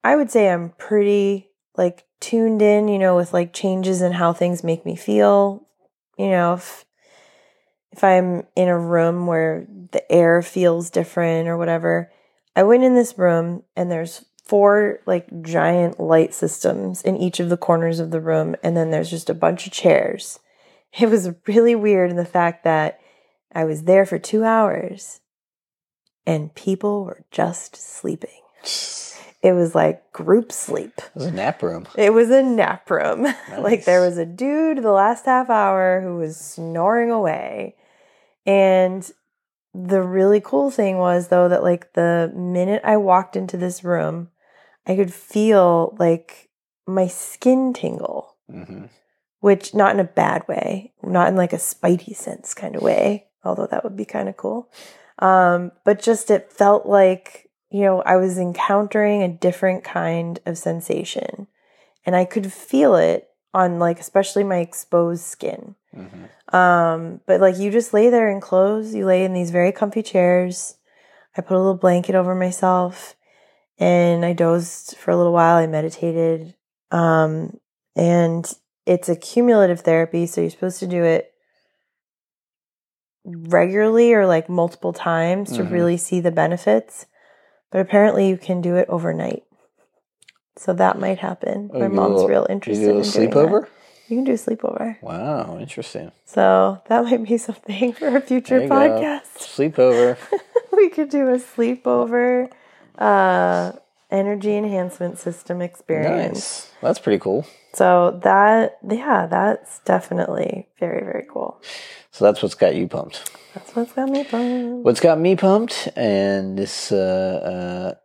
I 0.02 0.16
would 0.16 0.30
say 0.30 0.48
I'm 0.48 0.70
pretty 0.70 1.50
like 1.76 2.06
tuned 2.20 2.62
in, 2.62 2.88
you 2.88 2.98
know, 2.98 3.14
with 3.14 3.34
like 3.34 3.52
changes 3.52 4.00
in 4.00 4.12
how 4.12 4.32
things 4.32 4.64
make 4.64 4.86
me 4.86 4.96
feel. 4.96 5.68
You 6.16 6.30
know, 6.30 6.54
if 6.54 6.86
if 7.92 8.02
I'm 8.02 8.46
in 8.56 8.68
a 8.68 8.78
room 8.78 9.26
where 9.26 9.66
the 9.92 10.10
air 10.10 10.40
feels 10.40 10.88
different 10.88 11.46
or 11.46 11.58
whatever. 11.58 12.10
I 12.56 12.64
went 12.64 12.82
in 12.82 12.94
this 12.94 13.18
room 13.18 13.62
and 13.76 13.90
there's 13.90 14.24
four 14.42 15.00
like 15.06 15.42
giant 15.42 16.00
light 16.00 16.34
systems 16.34 17.02
in 17.02 17.16
each 17.16 17.38
of 17.38 17.50
the 17.50 17.56
corners 17.56 18.00
of 18.00 18.10
the 18.10 18.20
room 18.20 18.56
and 18.62 18.76
then 18.76 18.90
there's 18.90 19.10
just 19.10 19.28
a 19.28 19.34
bunch 19.34 19.66
of 19.66 19.72
chairs 19.72 20.40
it 20.98 21.10
was 21.10 21.30
really 21.46 21.74
weird 21.74 22.10
in 22.10 22.16
the 22.16 22.24
fact 22.24 22.64
that 22.64 23.00
I 23.52 23.64
was 23.64 23.84
there 23.84 24.06
for 24.06 24.18
two 24.18 24.44
hours 24.44 25.20
and 26.26 26.54
people 26.54 27.04
were 27.04 27.24
just 27.30 27.76
sleeping. 27.76 28.30
It 29.42 29.52
was 29.52 29.76
like 29.76 30.12
group 30.12 30.50
sleep. 30.50 30.94
It 30.98 31.14
was 31.14 31.26
a 31.26 31.30
nap 31.30 31.62
room. 31.62 31.86
It 31.96 32.12
was 32.12 32.30
a 32.30 32.42
nap 32.42 32.90
room. 32.90 33.22
like 33.58 33.84
there 33.84 34.00
was 34.00 34.18
a 34.18 34.26
dude 34.26 34.78
the 34.78 34.90
last 34.90 35.26
half 35.26 35.50
hour 35.50 36.00
who 36.00 36.16
was 36.16 36.36
snoring 36.36 37.12
away. 37.12 37.76
And 38.44 39.08
the 39.84 40.02
really 40.02 40.40
cool 40.40 40.70
thing 40.70 40.98
was 40.98 41.28
though 41.28 41.48
that 41.48 41.62
like 41.62 41.92
the 41.92 42.32
minute 42.34 42.82
I 42.84 42.96
walked 42.96 43.36
into 43.36 43.56
this 43.56 43.84
room, 43.84 44.30
I 44.86 44.96
could 44.96 45.12
feel 45.12 45.96
like 45.98 46.48
my 46.86 47.06
skin 47.06 47.72
tingle, 47.72 48.36
hmm 48.50 48.86
which 49.40 49.74
not 49.74 49.94
in 49.94 50.00
a 50.00 50.04
bad 50.04 50.48
way, 50.48 50.92
not 51.04 51.28
in 51.28 51.36
like 51.36 51.52
a 51.52 51.56
spidey 51.56 52.16
sense 52.16 52.52
kind 52.54 52.74
of 52.74 52.82
way, 52.82 53.26
although 53.44 53.66
that 53.66 53.84
would 53.84 53.96
be 53.96 54.04
kind 54.04 54.28
of 54.28 54.36
cool. 54.36 54.68
Um, 55.20 55.70
but 55.84 56.02
just 56.02 56.30
it 56.30 56.52
felt 56.52 56.86
like, 56.86 57.48
you 57.70 57.82
know, 57.82 58.02
I 58.02 58.16
was 58.16 58.38
encountering 58.38 59.22
a 59.22 59.28
different 59.28 59.84
kind 59.84 60.40
of 60.46 60.58
sensation. 60.58 61.46
And 62.04 62.16
I 62.16 62.24
could 62.24 62.52
feel 62.52 62.96
it 62.96 63.28
on 63.54 63.78
like, 63.78 64.00
especially 64.00 64.44
my 64.44 64.58
exposed 64.58 65.24
skin. 65.24 65.74
hmm 65.94 66.26
Um, 66.54 67.20
but 67.26 67.40
like 67.40 67.58
you 67.58 67.70
just 67.70 67.92
lay 67.94 68.10
there 68.10 68.30
in 68.30 68.40
clothes, 68.40 68.94
you 68.94 69.04
lay 69.04 69.24
in 69.24 69.32
these 69.32 69.50
very 69.50 69.72
comfy 69.72 70.02
chairs. 70.02 70.76
I 71.36 71.42
put 71.42 71.56
a 71.56 71.58
little 71.58 71.74
blanket 71.76 72.14
over 72.14 72.34
myself 72.34 73.14
and 73.78 74.24
I 74.24 74.32
dozed 74.32 74.96
for 74.96 75.10
a 75.10 75.16
little 75.16 75.32
while. 75.32 75.56
I 75.56 75.66
meditated. 75.66 76.54
Um, 76.90 77.58
and 77.94 78.50
it's 78.86 79.08
a 79.08 79.16
cumulative 79.16 79.80
therapy, 79.80 80.26
so 80.26 80.40
you're 80.40 80.50
supposed 80.50 80.78
to 80.80 80.86
do 80.86 81.02
it 81.02 81.32
regularly 83.24 84.14
or 84.14 84.26
like 84.26 84.48
multiple 84.48 84.92
times 84.92 85.50
to 85.56 85.64
Mhm. 85.64 85.70
really 85.72 85.96
see 85.96 86.20
the 86.20 86.30
benefits. 86.30 87.06
But 87.72 87.80
apparently 87.80 88.28
you 88.28 88.36
can 88.36 88.60
do 88.60 88.76
it 88.76 88.88
overnight. 88.88 89.42
So 90.56 90.72
that 90.74 90.98
might 90.98 91.18
happen. 91.18 91.70
Oh, 91.72 91.78
My 91.80 91.86
you 91.86 91.92
mom's 91.92 92.14
little- 92.14 92.28
real 92.28 92.46
You 92.48 92.54
interested 92.54 92.82
do 92.86 92.90
a 92.90 92.96
in 92.98 93.02
doing 93.02 93.30
sleepover? 93.30 93.60
that. 93.62 93.70
You 94.08 94.16
can 94.18 94.24
do 94.24 94.32
a 94.32 94.36
sleepover. 94.36 95.02
Wow, 95.02 95.58
interesting. 95.58 96.12
So 96.24 96.80
that 96.88 97.04
might 97.04 97.24
be 97.24 97.38
something 97.38 97.92
for 97.92 98.16
a 98.16 98.20
future 98.20 98.62
you 98.62 98.68
podcast. 98.68 99.36
Sleepover. 99.38 100.16
we 100.72 100.88
could 100.90 101.08
do 101.10 101.28
a 101.28 101.38
sleepover 101.38 102.48
uh, 102.98 103.72
energy 104.10 104.56
enhancement 104.56 105.18
system 105.18 105.60
experience. 105.60 106.34
nice. 106.34 106.70
That's 106.80 106.98
pretty 107.00 107.18
cool. 107.18 107.46
So 107.74 108.20
that, 108.22 108.78
yeah, 108.88 109.26
that's 109.26 109.80
definitely 109.80 110.68
very, 110.78 111.02
very 111.04 111.26
cool. 111.30 111.60
So 112.12 112.24
that's 112.24 112.42
what's 112.42 112.54
got 112.54 112.74
you 112.76 112.86
pumped. 112.88 113.30
That's 113.54 113.74
what's 113.74 113.92
got 113.92 114.08
me 114.08 114.24
pumped. 114.24 114.84
What's 114.84 115.00
got 115.00 115.18
me 115.18 115.34
pumped, 115.36 115.88
and 115.96 116.56
this, 116.56 116.92
uh, 116.92 117.92
uh, 117.94 117.98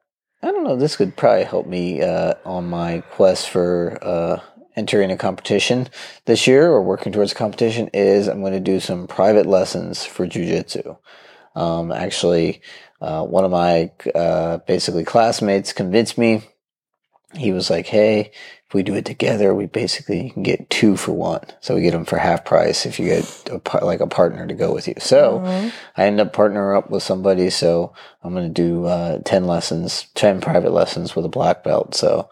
I 0.44 0.52
don't 0.52 0.64
know, 0.64 0.76
this 0.76 0.96
could 0.96 1.16
probably 1.16 1.44
help 1.44 1.68
me 1.68 2.02
uh, 2.02 2.34
on 2.46 2.68
my 2.68 3.02
quest 3.12 3.50
for 3.50 4.00
uh, 4.02 4.40
entering 4.76 5.12
a 5.12 5.18
competition 5.18 5.88
this 6.26 6.48
year 6.48 6.68
or 6.72 6.82
working 6.82 7.12
towards 7.12 7.32
a 7.32 7.36
competition. 7.36 7.90
Is 7.94 8.28
I'm 8.28 8.42
going 8.42 8.54
to 8.54 8.60
do 8.60 8.80
some 8.80 9.06
private 9.06 9.46
lessons 9.46 10.04
for 10.04 10.26
jujitsu. 10.26 10.98
Um, 11.56 11.92
actually, 11.92 12.62
uh, 13.02 13.24
one 13.24 13.46
of 13.46 13.52
my 13.52 13.92
uh, 14.16 14.58
basically 14.60 15.04
classmates 15.04 15.74
convinced 15.74 16.18
me. 16.18 16.42
He 17.36 17.52
was 17.52 17.70
like, 17.70 17.86
"Hey, 17.86 18.32
if 18.72 18.74
we 18.74 18.84
do 18.84 18.96
it 18.96 19.04
together, 19.04 19.54
we 19.54 19.66
basically 19.66 20.30
can 20.30 20.44
get 20.44 20.70
two 20.70 20.96
for 20.96 21.12
one. 21.12 21.44
So 21.60 21.76
we 21.76 21.82
get 21.82 21.92
them 21.92 22.06
for 22.06 22.18
half 22.18 22.46
price 22.46 22.86
if 22.86 23.02
you 23.02 23.08
get 23.08 23.50
a, 23.52 23.60
par- 23.60 23.84
like 23.84 24.00
a 24.00 24.08
partner 24.08 24.48
to 24.48 24.54
go 24.54 24.74
with 24.74 24.88
you." 24.88 24.94
So. 25.00 25.40
Mhm. 25.44 25.72
I 25.98 26.06
end 26.06 26.22
up 26.22 26.32
partnering 26.34 26.78
up 26.78 26.90
with 26.90 27.04
somebody, 27.04 27.50
so 27.50 27.92
I'm 28.24 28.34
going 28.34 28.48
to 28.48 28.62
do 28.64 28.86
uh, 28.86 29.20
10 29.26 29.46
lessons, 29.46 30.08
10 30.16 30.40
private 30.40 30.72
lessons 30.72 31.18
with 31.18 31.26
a 31.26 31.30
black 31.30 31.66
belt. 31.66 31.94
So 31.96 32.30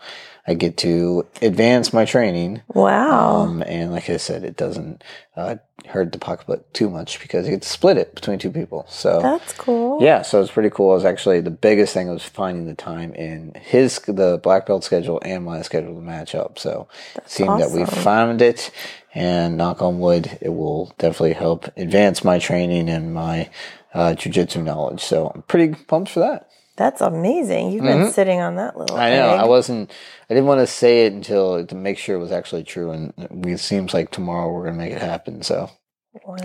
I 0.49 0.55
get 0.55 0.77
to 0.77 1.27
advance 1.43 1.93
my 1.93 2.05
training. 2.05 2.63
Wow. 2.69 3.41
Um, 3.41 3.61
and 3.61 3.91
like 3.91 4.09
I 4.09 4.17
said, 4.17 4.43
it 4.43 4.57
doesn't 4.57 5.03
uh, 5.37 5.57
hurt 5.87 6.11
the 6.11 6.17
pocketbook 6.17 6.73
too 6.73 6.89
much 6.89 7.19
because 7.19 7.45
you 7.45 7.51
get 7.51 7.61
to 7.61 7.69
split 7.69 7.97
it 7.97 8.15
between 8.15 8.39
two 8.39 8.49
people. 8.49 8.87
So 8.89 9.21
that's 9.21 9.53
cool. 9.53 10.01
yeah, 10.01 10.23
so 10.23 10.41
it's 10.41 10.49
pretty 10.49 10.71
cool. 10.71 10.93
It 10.93 10.95
was 10.95 11.05
actually 11.05 11.41
the 11.41 11.51
biggest 11.51 11.93
thing 11.93 12.09
was 12.09 12.23
finding 12.23 12.65
the 12.65 12.73
time 12.73 13.13
in 13.13 13.53
his 13.61 13.99
the 13.99 14.39
black 14.41 14.65
belt 14.65 14.83
schedule 14.83 15.21
and 15.23 15.45
my 15.45 15.61
schedule 15.61 15.93
to 15.93 16.01
match 16.01 16.33
up. 16.33 16.57
So 16.57 16.87
it 17.15 17.29
seemed 17.29 17.61
that 17.61 17.69
we 17.69 17.83
awesome. 17.83 18.03
found 18.03 18.41
it, 18.41 18.71
and 19.13 19.55
knock 19.55 19.83
on 19.83 19.99
wood, 19.99 20.35
it 20.41 20.49
will 20.49 20.93
definitely 20.97 21.33
help 21.33 21.65
advance 21.77 22.23
my 22.23 22.39
training 22.39 22.89
and 22.89 23.13
my 23.13 23.51
uh, 23.93 24.15
jujitsu 24.17 24.63
knowledge. 24.63 25.01
So 25.01 25.31
I'm 25.33 25.43
pretty 25.43 25.75
pumped 25.85 26.09
for 26.09 26.21
that. 26.21 26.49
That's 26.79 27.01
amazing. 27.01 27.71
You've 27.71 27.83
been 27.83 28.09
sitting 28.11 28.39
on 28.39 28.55
that 28.55 28.77
little 28.77 28.95
Mm-hmm. 28.95 29.03
I 29.05 29.09
know. 29.11 29.29
egg. 29.33 29.39
I 29.41 29.45
wasn't. 29.45 29.91
I 30.29 30.33
didn't 30.33 30.47
want 30.47 30.61
to 30.61 30.67
say 30.67 31.05
it 31.05 31.13
until 31.13 31.65
to 31.65 31.75
make 31.75 31.97
sure 31.97 32.15
it 32.15 32.19
was 32.19 32.31
actually 32.31 32.63
true. 32.63 32.91
And 32.91 33.13
we, 33.29 33.51
it 33.53 33.59
seems 33.59 33.93
like 33.93 34.11
tomorrow 34.11 34.51
we're 34.51 34.63
gonna 34.65 34.77
make 34.77 34.93
it 34.93 35.01
happen. 35.01 35.43
So 35.43 35.69